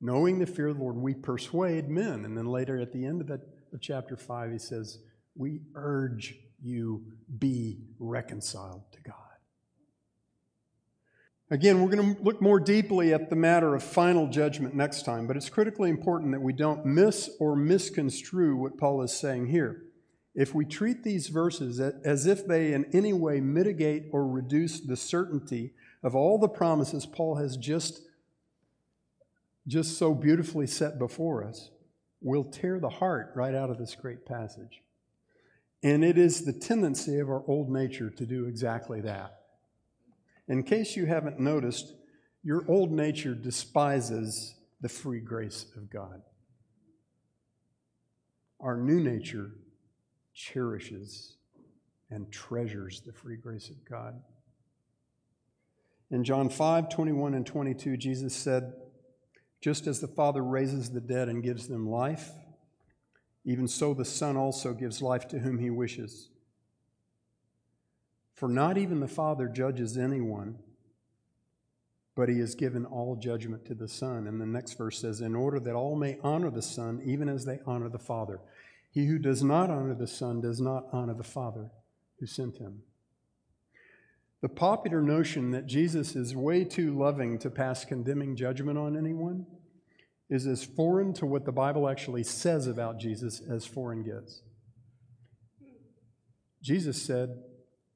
Knowing 0.00 0.38
the 0.38 0.46
fear 0.46 0.68
of 0.68 0.76
the 0.76 0.82
Lord, 0.82 0.96
we 0.96 1.14
persuade 1.14 1.88
men. 1.88 2.24
And 2.24 2.36
then 2.36 2.46
later 2.46 2.78
at 2.78 2.92
the 2.92 3.04
end 3.04 3.20
of, 3.22 3.28
that, 3.28 3.40
of 3.72 3.80
chapter 3.80 4.16
5, 4.16 4.52
he 4.52 4.58
says, 4.58 4.98
We 5.34 5.60
urge 5.74 6.34
you 6.62 7.04
be 7.38 7.78
reconciled 7.98 8.82
to 8.92 9.00
God. 9.00 9.14
Again, 11.48 11.80
we're 11.80 11.94
going 11.94 12.16
to 12.16 12.22
look 12.22 12.42
more 12.42 12.58
deeply 12.58 13.14
at 13.14 13.30
the 13.30 13.36
matter 13.36 13.76
of 13.76 13.82
final 13.84 14.26
judgment 14.26 14.74
next 14.74 15.04
time, 15.04 15.28
but 15.28 15.36
it's 15.36 15.48
critically 15.48 15.90
important 15.90 16.32
that 16.32 16.40
we 16.40 16.52
don't 16.52 16.84
miss 16.84 17.30
or 17.38 17.54
misconstrue 17.54 18.56
what 18.56 18.76
Paul 18.76 19.00
is 19.02 19.16
saying 19.16 19.46
here. 19.46 19.84
If 20.34 20.54
we 20.54 20.64
treat 20.64 21.04
these 21.04 21.28
verses 21.28 21.78
as 21.80 22.26
if 22.26 22.46
they 22.46 22.72
in 22.72 22.84
any 22.92 23.12
way 23.12 23.40
mitigate 23.40 24.06
or 24.12 24.26
reduce 24.26 24.80
the 24.80 24.96
certainty 24.96 25.72
of 26.02 26.16
all 26.16 26.38
the 26.38 26.48
promises 26.48 27.06
Paul 27.06 27.36
has 27.36 27.56
just, 27.56 28.00
just 29.66 29.98
so 29.98 30.14
beautifully 30.14 30.66
set 30.66 30.98
before 30.98 31.44
us, 31.44 31.70
we'll 32.20 32.44
tear 32.44 32.78
the 32.78 32.88
heart 32.88 33.32
right 33.34 33.54
out 33.54 33.70
of 33.70 33.78
this 33.78 33.94
great 33.94 34.24
passage. 34.24 34.82
And 35.82 36.04
it 36.04 36.18
is 36.18 36.44
the 36.44 36.52
tendency 36.52 37.18
of 37.18 37.28
our 37.28 37.42
old 37.46 37.70
nature 37.70 38.10
to 38.10 38.26
do 38.26 38.46
exactly 38.46 39.00
that. 39.02 39.40
In 40.48 40.62
case 40.62 40.96
you 40.96 41.06
haven't 41.06 41.40
noticed, 41.40 41.94
Your 42.46 42.64
old 42.68 42.92
nature 42.92 43.34
despises 43.34 44.54
the 44.80 44.88
free 44.88 45.18
grace 45.18 45.66
of 45.76 45.90
God. 45.90 46.22
Our 48.60 48.76
new 48.76 49.00
nature 49.00 49.50
cherishes 50.32 51.38
and 52.08 52.30
treasures 52.30 53.00
the 53.04 53.12
free 53.12 53.36
grace 53.36 53.68
of 53.68 53.84
God. 53.84 54.22
In 56.12 56.22
John 56.22 56.48
5 56.48 56.88
21 56.88 57.34
and 57.34 57.44
22, 57.44 57.96
Jesus 57.96 58.32
said, 58.32 58.74
Just 59.66 59.88
as 59.88 59.98
the 59.98 60.06
Father 60.06 60.44
raises 60.44 60.90
the 60.90 61.00
dead 61.00 61.28
and 61.28 61.42
gives 61.42 61.66
them 61.66 61.90
life, 61.90 62.30
even 63.44 63.66
so 63.66 63.94
the 63.94 64.04
Son 64.04 64.36
also 64.36 64.72
gives 64.72 65.02
life 65.02 65.26
to 65.26 65.40
whom 65.40 65.58
he 65.58 65.70
wishes. 65.70 66.28
For 68.32 68.48
not 68.48 68.78
even 68.78 69.00
the 69.00 69.08
Father 69.08 69.48
judges 69.48 69.98
anyone, 69.98 70.60
but 72.14 72.28
he 72.28 72.38
has 72.38 72.54
given 72.54 72.86
all 72.86 73.16
judgment 73.16 73.64
to 73.64 73.74
the 73.74 73.88
Son. 73.88 74.28
And 74.28 74.40
the 74.40 74.46
next 74.46 74.78
verse 74.78 75.00
says, 75.00 75.20
In 75.20 75.34
order 75.34 75.58
that 75.58 75.74
all 75.74 75.96
may 75.96 76.16
honor 76.22 76.52
the 76.52 76.62
Son, 76.62 77.02
even 77.04 77.28
as 77.28 77.44
they 77.44 77.58
honor 77.66 77.88
the 77.88 77.98
Father. 77.98 78.38
He 78.92 79.06
who 79.06 79.18
does 79.18 79.42
not 79.42 79.68
honor 79.68 79.96
the 79.96 80.06
Son 80.06 80.40
does 80.40 80.60
not 80.60 80.86
honor 80.92 81.14
the 81.14 81.24
Father 81.24 81.72
who 82.20 82.26
sent 82.26 82.58
him. 82.58 82.82
The 84.42 84.48
popular 84.48 85.00
notion 85.00 85.50
that 85.52 85.66
Jesus 85.66 86.14
is 86.14 86.36
way 86.36 86.64
too 86.64 86.96
loving 86.96 87.38
to 87.38 87.50
pass 87.50 87.84
condemning 87.84 88.36
judgment 88.36 88.78
on 88.78 88.96
anyone 88.96 89.46
is 90.28 90.46
as 90.46 90.64
foreign 90.64 91.12
to 91.14 91.26
what 91.26 91.44
the 91.44 91.52
Bible 91.52 91.88
actually 91.88 92.24
says 92.24 92.66
about 92.66 92.98
Jesus 92.98 93.40
as 93.40 93.64
foreign 93.64 94.02
gets. 94.02 94.42
Jesus 96.62 97.00
said, 97.00 97.42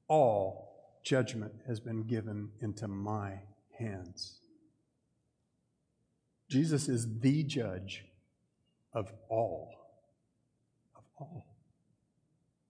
All 0.07 0.99
judgment 1.03 1.53
has 1.67 1.79
been 1.79 2.03
given 2.03 2.49
into 2.61 2.87
my 2.87 3.41
hands. 3.77 4.39
Jesus 6.49 6.89
is 6.89 7.19
the 7.19 7.43
judge 7.43 8.05
of 8.93 9.11
all. 9.29 9.71
Of 10.95 11.03
all. 11.19 11.45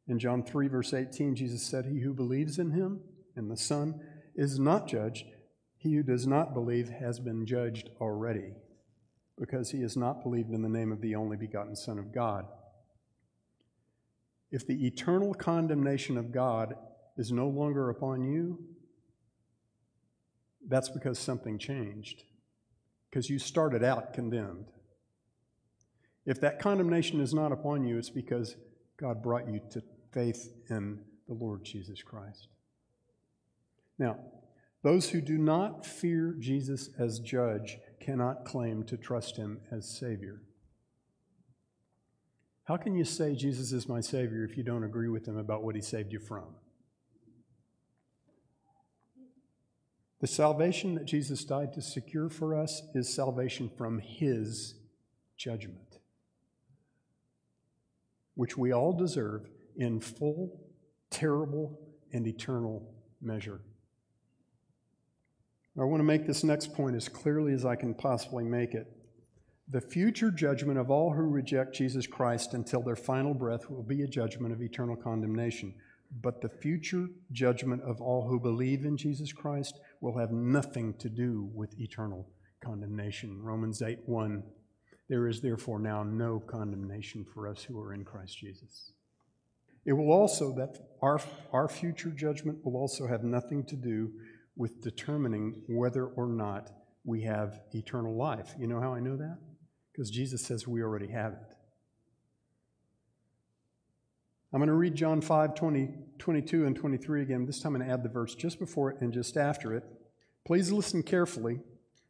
In 0.08 0.20
John 0.20 0.44
3, 0.44 0.68
verse 0.68 0.94
18, 0.94 1.36
Jesus 1.36 1.64
said, 1.64 1.86
He 1.86 2.00
who 2.00 2.14
believes 2.14 2.60
in 2.60 2.72
him 2.72 3.02
and 3.36 3.50
the 3.50 3.58
Son 3.58 4.00
is 4.36 4.60
not 4.60 4.88
judged. 4.88 5.26
He 5.78 5.96
who 5.96 6.04
does 6.04 6.28
not 6.28 6.54
believe 6.54 6.90
has 6.90 7.20
been 7.20 7.46
judged 7.46 7.90
already, 8.00 8.54
because 9.40 9.72
he 9.72 9.82
has 9.82 9.98
not 9.98 10.24
believed 10.24 10.52
in 10.52 10.62
the 10.62 10.70
name 10.70 10.92
of 10.92 11.02
the 11.02 11.16
only 11.16 11.38
begotten 11.38 11.76
Son 11.76 11.98
of 11.98 12.14
God. 12.14 12.46
If 14.52 14.68
the 14.68 14.86
eternal 14.86 15.34
condemnation 15.34 16.18
of 16.18 16.32
God 16.32 16.76
is 17.18 17.32
no 17.32 17.48
longer 17.48 17.90
upon 17.90 18.24
you, 18.24 18.60
that's 20.68 20.90
because 20.90 21.18
something 21.18 21.58
changed, 21.58 22.24
because 23.10 23.30
you 23.30 23.40
started 23.40 23.84
out 23.84 24.14
condemned. 24.14 24.68
If 26.26 26.40
that 26.42 26.60
condemnation 26.60 27.20
is 27.20 27.34
not 27.34 27.52
upon 27.52 27.84
you, 27.84 27.98
it's 27.98 28.12
because 28.12 28.56
God 28.98 29.24
brought 29.24 29.48
you 29.48 29.60
to 29.72 29.82
faith 30.12 30.54
in 30.70 31.00
the 31.28 31.34
Lord 31.34 31.64
Jesus 31.64 32.04
Christ. 32.04 32.48
Now, 34.02 34.18
those 34.82 35.12
who 35.12 35.22
do 35.22 35.38
not 35.38 35.86
fear 35.86 36.36
Jesus 36.40 36.90
as 36.98 37.20
judge 37.20 37.78
cannot 38.00 38.46
claim 38.46 38.82
to 38.86 38.98
trust 38.98 39.38
him 39.38 39.60
as 39.70 39.88
Savior. 39.88 40.42
How 42.64 42.78
can 42.78 42.96
you 42.96 43.06
say 43.06 43.36
Jesus 43.36 43.72
is 43.72 43.88
my 43.88 44.02
Savior 44.02 44.44
if 44.44 44.58
you 44.58 44.64
don't 44.64 44.84
agree 44.84 45.08
with 45.08 45.28
him 45.28 45.38
about 45.38 45.64
what 45.64 45.76
he 45.76 45.82
saved 45.84 46.12
you 46.12 46.20
from? 46.20 46.46
The 50.20 50.26
salvation 50.26 50.96
that 50.96 51.06
Jesus 51.06 51.46
died 51.46 51.72
to 51.74 51.82
secure 51.84 52.28
for 52.28 52.56
us 52.56 52.82
is 52.96 53.14
salvation 53.14 53.70
from 53.78 54.00
his 54.00 54.74
judgment, 55.38 56.00
which 58.34 58.58
we 58.58 58.72
all 58.72 58.94
deserve 58.94 59.48
in 59.76 60.00
full, 60.00 60.60
terrible, 61.12 61.80
and 62.12 62.26
eternal 62.26 62.96
measure. 63.22 63.62
I 65.80 65.84
want 65.86 66.02
to 66.02 66.06
make 66.06 66.28
this 66.28 66.44
next 66.44 66.74
point 66.74 66.96
as 66.96 67.08
clearly 67.08 67.54
as 67.54 67.66
I 67.66 67.76
can 67.76 67.94
possibly 67.94 68.44
make 68.44 68.74
it. 68.74 68.88
The 69.70 69.80
future 69.80 70.30
judgment 70.30 70.78
of 70.78 70.92
all 70.92 71.14
who 71.14 71.22
reject 71.22 71.76
Jesus 71.76 72.06
Christ 72.06 72.54
until 72.54 72.82
their 72.82 72.98
final 72.98 73.34
breath 73.34 73.70
will 73.70 73.84
be 73.84 74.02
a 74.02 74.08
judgment 74.08 74.54
of 74.54 74.62
eternal 74.62 74.98
condemnation. 74.98 75.74
But 76.22 76.42
the 76.42 76.50
future 76.50 77.08
judgment 77.32 77.82
of 77.84 78.02
all 78.02 78.28
who 78.28 78.38
believe 78.38 78.84
in 78.84 78.98
Jesus 78.98 79.32
Christ 79.32 79.80
will 80.02 80.18
have 80.18 80.32
nothing 80.32 80.94
to 80.96 81.08
do 81.08 81.50
with 81.54 81.80
eternal 81.80 82.28
condemnation. 82.60 83.42
Romans 83.42 83.82
8 83.82 84.00
1. 84.08 84.44
There 85.08 85.28
is 85.28 85.40
therefore 85.40 85.80
now 85.80 86.04
no 86.04 86.40
condemnation 86.40 87.26
for 87.34 87.48
us 87.48 87.64
who 87.64 87.80
are 87.80 87.94
in 87.94 88.04
Christ 88.04 88.38
Jesus. 88.38 88.92
It 89.86 89.94
will 89.94 90.12
also, 90.12 90.54
that 90.56 90.78
our, 91.02 91.22
our 91.54 91.70
future 91.70 92.10
judgment 92.10 92.60
will 92.66 92.76
also 92.76 93.08
have 93.08 93.24
nothing 93.24 93.64
to 93.66 93.76
do 93.78 94.12
with 94.62 94.80
determining 94.80 95.64
whether 95.68 96.06
or 96.06 96.28
not 96.28 96.70
we 97.04 97.24
have 97.24 97.62
eternal 97.74 98.16
life. 98.16 98.54
You 98.60 98.68
know 98.68 98.80
how 98.80 98.94
I 98.94 99.00
know 99.00 99.18
that? 99.18 99.40
Because 99.92 100.12
Jesus 100.12 100.46
says 100.46 100.68
we 100.68 100.84
already 100.84 101.08
have 101.08 101.34
it. 101.34 101.56
I'm 104.54 104.60
going 104.60 104.68
to 104.68 104.76
read 104.76 104.94
John 104.94 105.20
5, 105.20 105.56
20, 105.56 105.90
22 106.20 106.68
and 106.68 106.76
23 106.76 107.24
again. 107.24 107.48
This 107.48 107.60
time 107.60 107.74
I'm 107.74 107.82
going 107.82 107.90
to 107.90 107.94
add 107.96 108.04
the 108.04 108.10
verse 108.10 108.36
just 108.36 108.60
before 108.60 108.92
it 108.92 109.02
and 109.02 109.12
just 109.12 109.36
after 109.36 109.74
it. 109.74 109.84
Please 110.46 110.72
listen 110.72 111.02
carefully 111.02 111.62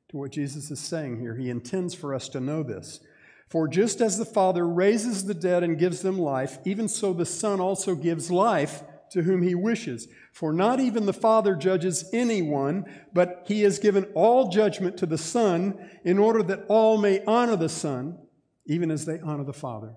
to 0.09 0.17
what 0.17 0.31
Jesus 0.31 0.69
is 0.71 0.81
saying 0.81 1.21
here. 1.21 1.37
He 1.37 1.49
intends 1.49 1.93
for 1.93 2.13
us 2.13 2.27
to 2.29 2.41
know 2.41 2.63
this. 2.63 2.99
For 3.47 3.65
just 3.65 4.01
as 4.01 4.17
the 4.17 4.25
Father 4.25 4.67
raises 4.67 5.23
the 5.23 5.33
dead 5.33 5.63
and 5.63 5.79
gives 5.79 6.01
them 6.01 6.19
life, 6.19 6.57
even 6.65 6.89
so 6.89 7.13
the 7.13 7.25
Son 7.25 7.61
also 7.61 7.95
gives 7.95 8.29
life 8.29 8.83
to 9.12 9.24
whom 9.24 9.41
he 9.41 9.53
wishes. 9.53 10.07
For 10.32 10.53
not 10.53 10.80
even 10.80 11.05
the 11.05 11.14
Father 11.14 11.55
judges 11.55 12.09
anyone, 12.14 12.86
but 13.14 13.43
he 13.45 13.62
has 13.62 13.78
given 13.78 14.05
all 14.16 14.49
judgment 14.49 14.97
to 14.97 15.05
the 15.05 15.18
Son, 15.18 15.78
in 16.03 16.18
order 16.18 16.41
that 16.43 16.66
all 16.68 16.97
may 16.97 17.24
honor 17.26 17.55
the 17.55 17.70
Son, 17.70 18.18
even 18.66 18.89
as 18.89 19.05
they 19.05 19.20
honor 19.20 19.43
the 19.43 19.53
Father. 19.53 19.93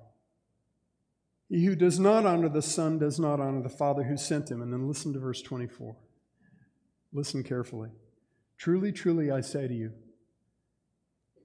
He 1.49 1.65
who 1.65 1.77
does 1.77 2.01
not 2.01 2.27
honor 2.27 2.49
the 2.49 2.63
Son 2.63 2.99
does 2.99 3.21
not 3.21 3.41
honor 3.41 3.63
the 3.63 3.69
Father 3.69 4.03
who 4.03 4.17
sent 4.17 4.51
him. 4.51 4.61
And 4.61 4.73
then 4.73 4.89
listen 4.89 5.13
to 5.13 5.21
verse 5.21 5.43
24. 5.43 5.97
Listen 7.13 7.45
carefully. 7.45 7.91
Truly, 8.59 8.91
truly, 8.91 9.31
I 9.31 9.41
say 9.41 9.69
to 9.69 9.75
you, 9.75 9.93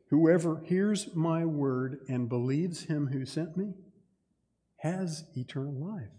whoever 0.10 0.62
hears 0.66 1.16
my 1.16 1.46
word 1.46 2.00
and 2.08 2.28
believes 2.28 2.84
him 2.86 3.08
who 3.08 3.26
sent 3.26 3.56
me 3.56 3.74
has 4.78 5.26
eternal 5.36 5.74
life 5.74 6.19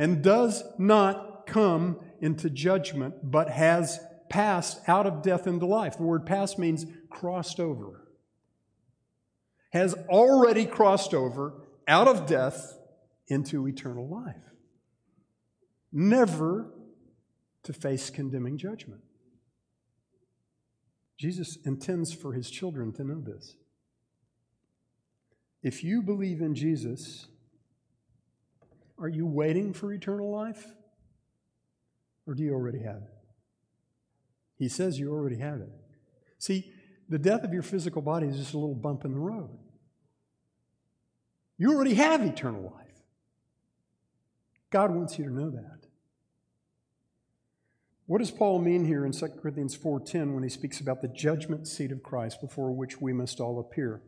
and 0.00 0.22
does 0.22 0.64
not 0.78 1.46
come 1.46 2.00
into 2.22 2.48
judgment, 2.48 3.14
but 3.22 3.50
has 3.50 4.00
passed 4.30 4.80
out 4.88 5.06
of 5.06 5.20
death 5.20 5.46
into 5.46 5.66
life. 5.66 5.98
The 5.98 6.04
word 6.04 6.24
passed 6.24 6.58
means 6.58 6.86
crossed 7.10 7.60
over. 7.60 8.08
Has 9.74 9.92
already 10.08 10.64
crossed 10.64 11.12
over 11.12 11.66
out 11.86 12.08
of 12.08 12.26
death 12.26 12.78
into 13.28 13.68
eternal 13.68 14.08
life. 14.08 14.42
Never 15.92 16.72
to 17.64 17.74
face 17.74 18.08
condemning 18.08 18.56
judgment. 18.56 19.02
Jesus 21.18 21.58
intends 21.66 22.10
for 22.10 22.32
his 22.32 22.50
children 22.50 22.90
to 22.94 23.04
know 23.04 23.20
this. 23.20 23.54
If 25.62 25.84
you 25.84 26.00
believe 26.00 26.40
in 26.40 26.54
Jesus, 26.54 27.26
are 29.00 29.08
you 29.08 29.26
waiting 29.26 29.72
for 29.72 29.92
eternal 29.92 30.30
life? 30.30 30.64
Or 32.26 32.34
do 32.34 32.42
you 32.42 32.52
already 32.52 32.80
have 32.80 32.98
it? 32.98 33.14
He 34.56 34.68
says 34.68 34.98
you 34.98 35.12
already 35.12 35.38
have 35.38 35.60
it. 35.60 35.70
See, 36.38 36.70
the 37.08 37.18
death 37.18 37.42
of 37.42 37.52
your 37.52 37.62
physical 37.62 38.02
body 38.02 38.26
is 38.26 38.36
just 38.36 38.54
a 38.54 38.58
little 38.58 38.74
bump 38.74 39.04
in 39.04 39.12
the 39.12 39.18
road. 39.18 39.50
You 41.56 41.74
already 41.74 41.94
have 41.94 42.22
eternal 42.22 42.62
life. 42.62 42.86
God 44.70 44.94
wants 44.94 45.18
you 45.18 45.24
to 45.24 45.32
know 45.32 45.50
that. 45.50 45.86
What 48.06 48.18
does 48.18 48.30
Paul 48.30 48.60
mean 48.60 48.84
here 48.84 49.04
in 49.04 49.12
2 49.12 49.40
Corinthians 49.40 49.76
4:10 49.76 50.34
when 50.34 50.42
he 50.42 50.48
speaks 50.48 50.80
about 50.80 51.00
the 51.00 51.08
judgment 51.08 51.68
seat 51.68 51.92
of 51.92 52.02
Christ 52.02 52.40
before 52.40 52.72
which 52.72 53.00
we 53.00 53.12
must 53.12 53.40
all 53.40 53.60
appear? 53.60 54.02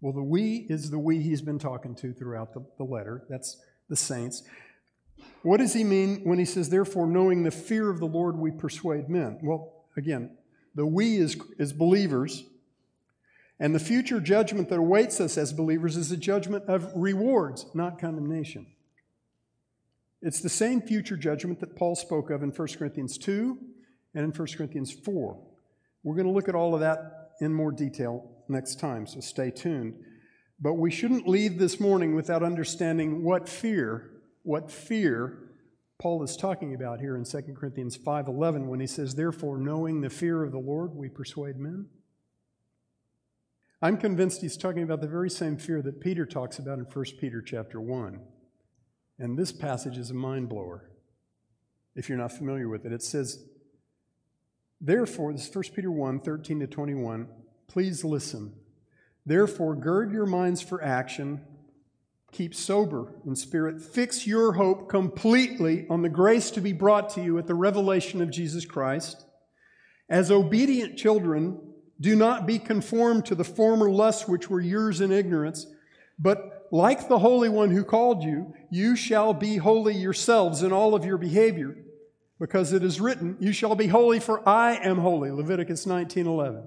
Well, 0.00 0.12
the 0.12 0.22
we 0.22 0.66
is 0.68 0.90
the 0.90 0.98
we 0.98 1.22
he's 1.22 1.42
been 1.42 1.58
talking 1.58 1.94
to 1.96 2.12
throughout 2.12 2.52
the, 2.52 2.64
the 2.78 2.84
letter. 2.84 3.24
That's 3.28 3.60
the 3.88 3.96
saints. 3.96 4.42
What 5.42 5.58
does 5.58 5.72
he 5.72 5.84
mean 5.84 6.22
when 6.24 6.38
he 6.38 6.44
says, 6.44 6.68
therefore, 6.68 7.06
knowing 7.06 7.42
the 7.42 7.50
fear 7.50 7.90
of 7.90 7.98
the 7.98 8.06
Lord, 8.06 8.36
we 8.36 8.50
persuade 8.50 9.08
men? 9.08 9.38
Well, 9.42 9.86
again, 9.96 10.36
the 10.74 10.86
we 10.86 11.16
is, 11.16 11.36
is 11.58 11.72
believers, 11.72 12.44
and 13.58 13.74
the 13.74 13.80
future 13.80 14.20
judgment 14.20 14.68
that 14.70 14.78
awaits 14.78 15.20
us 15.20 15.36
as 15.36 15.52
believers 15.52 15.96
is 15.96 16.10
a 16.10 16.16
judgment 16.16 16.64
of 16.64 16.90
rewards, 16.94 17.66
not 17.74 17.98
condemnation. 17.98 18.66
It's 20.20 20.40
the 20.40 20.48
same 20.48 20.80
future 20.80 21.16
judgment 21.16 21.60
that 21.60 21.76
Paul 21.76 21.96
spoke 21.96 22.30
of 22.30 22.42
in 22.42 22.50
1 22.50 22.68
Corinthians 22.78 23.18
2 23.18 23.58
and 24.14 24.24
in 24.24 24.30
1 24.30 24.48
Corinthians 24.56 24.92
4. 24.92 25.38
We're 26.04 26.14
going 26.14 26.26
to 26.26 26.32
look 26.32 26.48
at 26.48 26.54
all 26.54 26.74
of 26.74 26.80
that 26.80 27.32
in 27.40 27.52
more 27.52 27.72
detail 27.72 28.30
next 28.48 28.78
time, 28.78 29.06
so 29.06 29.20
stay 29.20 29.50
tuned. 29.50 29.94
But 30.62 30.74
we 30.74 30.92
shouldn't 30.92 31.26
leave 31.26 31.58
this 31.58 31.80
morning 31.80 32.14
without 32.14 32.44
understanding 32.44 33.24
what 33.24 33.48
fear, 33.48 34.12
what 34.44 34.70
fear 34.70 35.50
Paul 35.98 36.22
is 36.22 36.36
talking 36.36 36.72
about 36.72 37.00
here 37.00 37.16
in 37.16 37.24
2 37.24 37.56
Corinthians 37.56 37.96
5:11 37.96 38.68
when 38.68 38.78
he 38.78 38.86
says, 38.86 39.16
"Therefore, 39.16 39.58
knowing 39.58 40.00
the 40.00 40.08
fear 40.08 40.44
of 40.44 40.52
the 40.52 40.60
Lord, 40.60 40.94
we 40.94 41.08
persuade 41.08 41.56
men." 41.56 41.88
I'm 43.80 43.96
convinced 43.96 44.40
he's 44.40 44.56
talking 44.56 44.84
about 44.84 45.00
the 45.00 45.08
very 45.08 45.28
same 45.28 45.56
fear 45.56 45.82
that 45.82 46.00
Peter 46.00 46.24
talks 46.24 46.60
about 46.60 46.78
in 46.78 46.84
1 46.84 47.18
Peter 47.18 47.42
chapter 47.42 47.80
1. 47.80 48.20
And 49.18 49.36
this 49.36 49.50
passage 49.50 49.98
is 49.98 50.10
a 50.10 50.14
mind 50.14 50.48
blower 50.48 50.88
if 51.96 52.08
you're 52.08 52.18
not 52.18 52.30
familiar 52.30 52.68
with 52.68 52.86
it. 52.86 52.92
It 52.92 53.02
says, 53.02 53.48
Therefore, 54.80 55.32
this 55.32 55.48
is 55.48 55.54
1 55.54 55.74
Peter 55.74 55.90
1 55.90 56.20
13 56.20 56.60
to 56.60 56.68
21. 56.68 57.28
Please 57.66 58.04
listen. 58.04 58.61
Therefore, 59.24 59.76
gird 59.76 60.12
your 60.12 60.26
minds 60.26 60.60
for 60.60 60.82
action, 60.82 61.42
keep 62.32 62.54
sober 62.54 63.14
in 63.26 63.36
spirit, 63.36 63.80
fix 63.80 64.26
your 64.26 64.54
hope 64.54 64.88
completely 64.88 65.86
on 65.88 66.02
the 66.02 66.08
grace 66.08 66.50
to 66.52 66.60
be 66.60 66.72
brought 66.72 67.10
to 67.10 67.22
you 67.22 67.38
at 67.38 67.46
the 67.46 67.54
revelation 67.54 68.20
of 68.20 68.30
Jesus 68.30 68.64
Christ. 68.64 69.24
As 70.08 70.30
obedient 70.30 70.98
children, 70.98 71.60
do 72.00 72.16
not 72.16 72.46
be 72.46 72.58
conformed 72.58 73.26
to 73.26 73.34
the 73.34 73.44
former 73.44 73.88
lusts 73.88 74.26
which 74.26 74.50
were 74.50 74.60
yours 74.60 75.00
in 75.00 75.12
ignorance, 75.12 75.66
but 76.18 76.66
like 76.72 77.06
the 77.06 77.18
Holy 77.18 77.48
One 77.48 77.70
who 77.70 77.84
called 77.84 78.24
you, 78.24 78.54
you 78.70 78.96
shall 78.96 79.34
be 79.34 79.58
holy 79.58 79.94
yourselves 79.94 80.62
in 80.62 80.72
all 80.72 80.94
of 80.94 81.04
your 81.04 81.18
behavior, 81.18 81.76
because 82.40 82.72
it 82.72 82.82
is 82.82 83.00
written, 83.00 83.36
You 83.38 83.52
shall 83.52 83.76
be 83.76 83.86
holy, 83.86 84.18
for 84.18 84.46
I 84.48 84.76
am 84.76 84.98
holy. 84.98 85.30
Leviticus 85.30 85.86
19 85.86 86.26
11. 86.26 86.64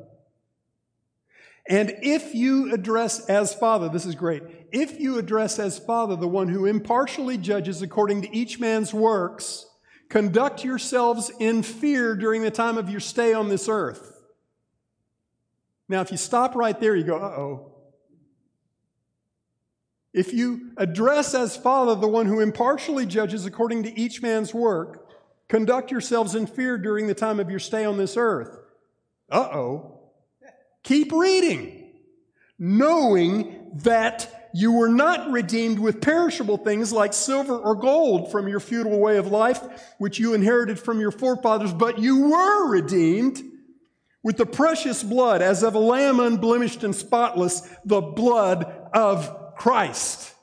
And 1.68 1.98
if 2.02 2.36
you 2.36 2.74
address 2.74 3.28
as 3.28 3.54
Father, 3.56 3.90
this 3.90 4.06
is 4.06 4.14
great, 4.14 4.44
if 4.72 5.00
you 5.00 5.18
address 5.18 5.58
as 5.58 5.80
Father 5.80 6.16
the 6.16 6.28
one 6.28 6.48
who 6.48 6.66
impartially 6.66 7.38
judges 7.38 7.82
according 7.82 8.22
to 8.22 8.36
each 8.36 8.60
man's 8.60 8.94
works, 8.94 9.66
conduct 10.10 10.64
yourselves 10.64 11.32
in 11.40 11.64
fear 11.64 12.16
during 12.16 12.44
the 12.44 12.52
time 12.52 12.78
of 12.78 12.90
your 12.90 13.00
stay 13.00 13.34
on 13.34 13.50
this 13.50 13.68
earth. 13.68 14.12
Now, 15.90 16.02
if 16.02 16.12
you 16.12 16.18
stop 16.18 16.56
right 16.56 16.80
there, 16.80 16.96
you 16.96 17.04
go, 17.04 17.18
uh 17.18 17.40
oh. 17.40 17.72
If 20.14 20.34
you 20.34 20.72
address 20.78 21.34
as 21.34 21.58
Father 21.58 21.96
the 21.96 22.08
one 22.08 22.28
who 22.28 22.40
impartially 22.40 23.06
judges 23.06 23.46
according 23.46 23.84
to 23.84 24.00
each 24.00 24.22
man's 24.22 24.54
work, 24.54 25.10
conduct 25.50 25.92
yourselves 25.92 26.36
in 26.36 26.48
fear 26.48 26.78
during 26.78 27.08
the 27.08 27.14
time 27.14 27.40
of 27.40 27.50
your 27.50 27.60
stay 27.60 27.86
on 27.86 27.98
this 27.98 28.16
earth. 28.16 28.58
Uh 29.30 29.50
oh. 29.52 29.95
Keep 30.86 31.12
reading, 31.12 31.84
knowing 32.60 33.72
that 33.74 34.50
you 34.54 34.72
were 34.72 34.88
not 34.88 35.32
redeemed 35.32 35.80
with 35.80 36.00
perishable 36.00 36.58
things 36.58 36.94
like 36.94 37.12
silver 37.12 37.58
or 37.58 37.74
gold 37.74 38.32
from 38.32 38.48
your 38.48 38.60
futile 38.60 39.00
way 39.00 39.18
of 39.18 39.28
life, 39.28 39.62
which 39.98 40.20
you 40.20 40.36
inherited 40.36 40.80
from 40.80 41.00
your 41.00 41.12
forefathers, 41.12 41.74
but 41.74 41.98
you 41.98 42.30
were 42.30 42.70
redeemed 42.70 43.42
with 44.22 44.38
the 44.38 44.46
precious 44.46 45.02
blood 45.02 45.42
as 45.42 45.64
of 45.64 45.74
a 45.74 45.80
lamb 45.80 46.20
unblemished 46.20 46.84
and 46.84 46.96
spotless, 46.96 47.62
the 47.84 48.02
blood 48.02 48.64
of 48.94 49.56
Christ. 49.58 50.34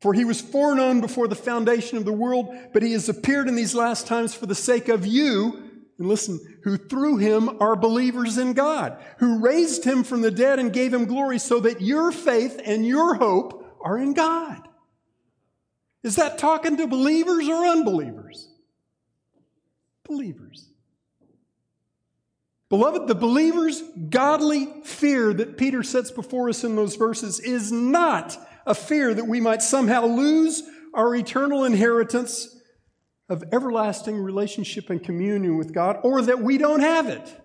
For 0.00 0.14
he 0.14 0.24
was 0.24 0.40
foreknown 0.40 1.02
before 1.02 1.28
the 1.28 1.34
foundation 1.34 1.98
of 1.98 2.06
the 2.06 2.12
world, 2.12 2.48
but 2.72 2.82
he 2.82 2.92
has 2.92 3.10
appeared 3.10 3.46
in 3.46 3.56
these 3.56 3.74
last 3.74 4.06
times 4.06 4.34
for 4.34 4.46
the 4.46 4.54
sake 4.54 4.88
of 4.88 5.04
you 5.04 5.65
and 5.98 6.08
listen, 6.08 6.40
who 6.62 6.76
through 6.76 7.16
him 7.18 7.60
are 7.60 7.74
believers 7.74 8.36
in 8.36 8.52
God, 8.52 9.02
who 9.18 9.38
raised 9.38 9.84
him 9.84 10.04
from 10.04 10.20
the 10.20 10.30
dead 10.30 10.58
and 10.58 10.72
gave 10.72 10.92
him 10.92 11.06
glory 11.06 11.38
so 11.38 11.60
that 11.60 11.80
your 11.80 12.12
faith 12.12 12.60
and 12.64 12.86
your 12.86 13.14
hope 13.14 13.78
are 13.80 13.98
in 13.98 14.12
God. 14.12 14.68
Is 16.02 16.16
that 16.16 16.38
talking 16.38 16.76
to 16.76 16.86
believers 16.86 17.48
or 17.48 17.66
unbelievers? 17.66 18.48
Believers. 20.04 20.68
Beloved, 22.68 23.06
the 23.06 23.14
believer's 23.14 23.82
godly 24.10 24.68
fear 24.84 25.32
that 25.32 25.56
Peter 25.56 25.82
sets 25.82 26.10
before 26.10 26.48
us 26.48 26.64
in 26.64 26.76
those 26.76 26.96
verses 26.96 27.40
is 27.40 27.72
not 27.72 28.36
a 28.66 28.74
fear 28.74 29.14
that 29.14 29.26
we 29.26 29.40
might 29.40 29.62
somehow 29.62 30.04
lose 30.04 30.62
our 30.92 31.14
eternal 31.14 31.64
inheritance 31.64 32.55
of 33.28 33.44
everlasting 33.52 34.16
relationship 34.16 34.90
and 34.90 35.02
communion 35.02 35.56
with 35.56 35.72
God 35.72 35.98
or 36.02 36.22
that 36.22 36.40
we 36.40 36.58
don't 36.58 36.80
have 36.80 37.08
it. 37.08 37.42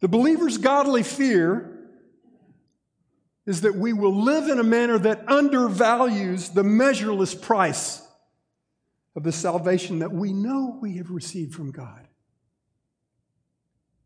The 0.00 0.08
believer's 0.08 0.58
godly 0.58 1.02
fear 1.02 1.70
is 3.46 3.62
that 3.62 3.74
we 3.74 3.92
will 3.92 4.22
live 4.22 4.48
in 4.48 4.58
a 4.58 4.64
manner 4.64 4.98
that 4.98 5.28
undervalues 5.28 6.50
the 6.50 6.64
measureless 6.64 7.34
price 7.34 8.00
of 9.16 9.22
the 9.22 9.32
salvation 9.32 10.00
that 10.00 10.12
we 10.12 10.32
know 10.32 10.78
we 10.80 10.96
have 10.96 11.10
received 11.10 11.54
from 11.54 11.70
God. 11.70 12.08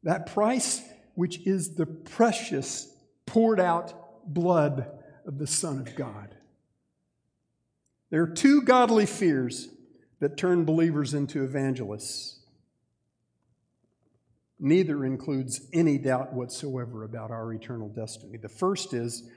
That 0.02 0.26
price, 0.26 0.82
which 1.14 1.46
is 1.46 1.74
the 1.74 1.86
precious, 1.86 2.88
poured 3.26 3.60
out 3.60 4.32
blood 4.32 4.90
of 5.26 5.38
the 5.38 5.46
Son 5.46 5.78
of 5.78 5.94
God. 5.94 6.34
There 8.10 8.22
are 8.22 8.28
two 8.28 8.62
godly 8.62 9.06
fears 9.06 9.68
that 10.20 10.36
turn 10.36 10.64
believers 10.64 11.14
into 11.14 11.44
evangelists. 11.44 12.40
Neither 14.58 15.04
includes 15.04 15.68
any 15.72 15.98
doubt 15.98 16.32
whatsoever 16.32 17.04
about 17.04 17.30
our 17.30 17.52
eternal 17.52 17.88
destiny. 17.88 18.38
The 18.38 18.48
first 18.48 18.92
is 18.92 19.28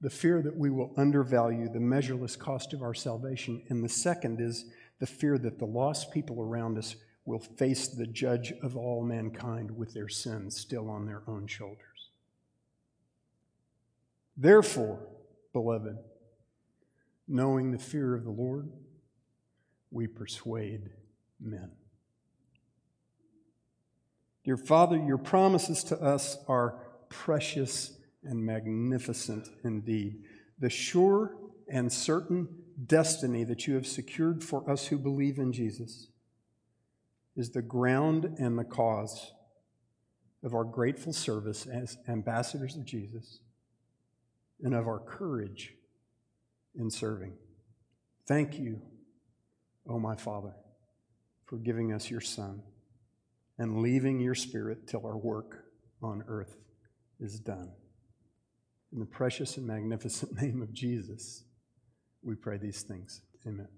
the 0.00 0.10
fear 0.10 0.42
that 0.42 0.56
we 0.56 0.70
will 0.70 0.92
undervalue 0.96 1.68
the 1.68 1.78
measureless 1.78 2.34
cost 2.36 2.72
of 2.72 2.82
our 2.82 2.94
salvation, 2.94 3.62
and 3.68 3.84
the 3.84 3.88
second 3.88 4.40
is 4.40 4.64
the 4.98 5.06
fear 5.06 5.38
that 5.38 5.58
the 5.58 5.66
lost 5.66 6.10
people 6.10 6.40
around 6.40 6.78
us 6.78 6.96
will 7.26 7.38
face 7.38 7.86
the 7.86 8.06
judge 8.06 8.52
of 8.62 8.76
all 8.76 9.04
mankind 9.04 9.70
with 9.76 9.92
their 9.92 10.08
sins 10.08 10.56
still 10.56 10.90
on 10.90 11.06
their 11.06 11.22
own 11.28 11.46
shoulders. 11.46 12.08
Therefore, 14.36 14.98
beloved, 15.52 15.98
knowing 17.30 17.70
the 17.70 17.78
fear 17.78 18.14
of 18.14 18.24
the 18.24 18.30
Lord, 18.30 18.68
we 19.92 20.08
persuade 20.08 20.90
men. 21.40 21.70
Dear 24.44 24.56
Father, 24.56 24.96
your 24.96 25.18
promises 25.18 25.84
to 25.84 26.02
us 26.02 26.38
are 26.48 26.80
precious 27.08 27.92
and 28.24 28.44
magnificent 28.44 29.48
indeed. 29.62 30.24
The 30.58 30.70
sure 30.70 31.36
and 31.68 31.92
certain 31.92 32.48
destiny 32.86 33.44
that 33.44 33.66
you 33.66 33.74
have 33.74 33.86
secured 33.86 34.42
for 34.42 34.68
us 34.68 34.88
who 34.88 34.98
believe 34.98 35.38
in 35.38 35.52
Jesus 35.52 36.08
is 37.36 37.50
the 37.50 37.62
ground 37.62 38.24
and 38.38 38.58
the 38.58 38.64
cause 38.64 39.32
of 40.42 40.54
our 40.54 40.64
grateful 40.64 41.12
service 41.12 41.66
as 41.66 41.96
ambassadors 42.08 42.74
of 42.74 42.84
Jesus 42.84 43.38
and 44.62 44.74
of 44.74 44.88
our 44.88 44.98
courage 44.98 45.74
in 46.78 46.90
serving. 46.90 47.34
Thank 48.26 48.58
you, 48.58 48.80
O 49.88 49.94
oh 49.94 49.98
my 49.98 50.14
Father, 50.14 50.54
for 51.46 51.58
giving 51.58 51.92
us 51.92 52.10
your 52.10 52.20
Son 52.20 52.62
and 53.58 53.82
leaving 53.82 54.20
your 54.20 54.34
Spirit 54.34 54.86
till 54.86 55.04
our 55.06 55.18
work 55.18 55.64
on 56.02 56.24
earth 56.28 56.56
is 57.18 57.38
done. 57.40 57.72
In 58.92 58.98
the 58.98 59.06
precious 59.06 59.56
and 59.56 59.66
magnificent 59.66 60.32
name 60.42 60.62
of 60.62 60.72
Jesus, 60.72 61.44
we 62.22 62.34
pray 62.34 62.58
these 62.58 62.82
things. 62.82 63.20
Amen. 63.46 63.68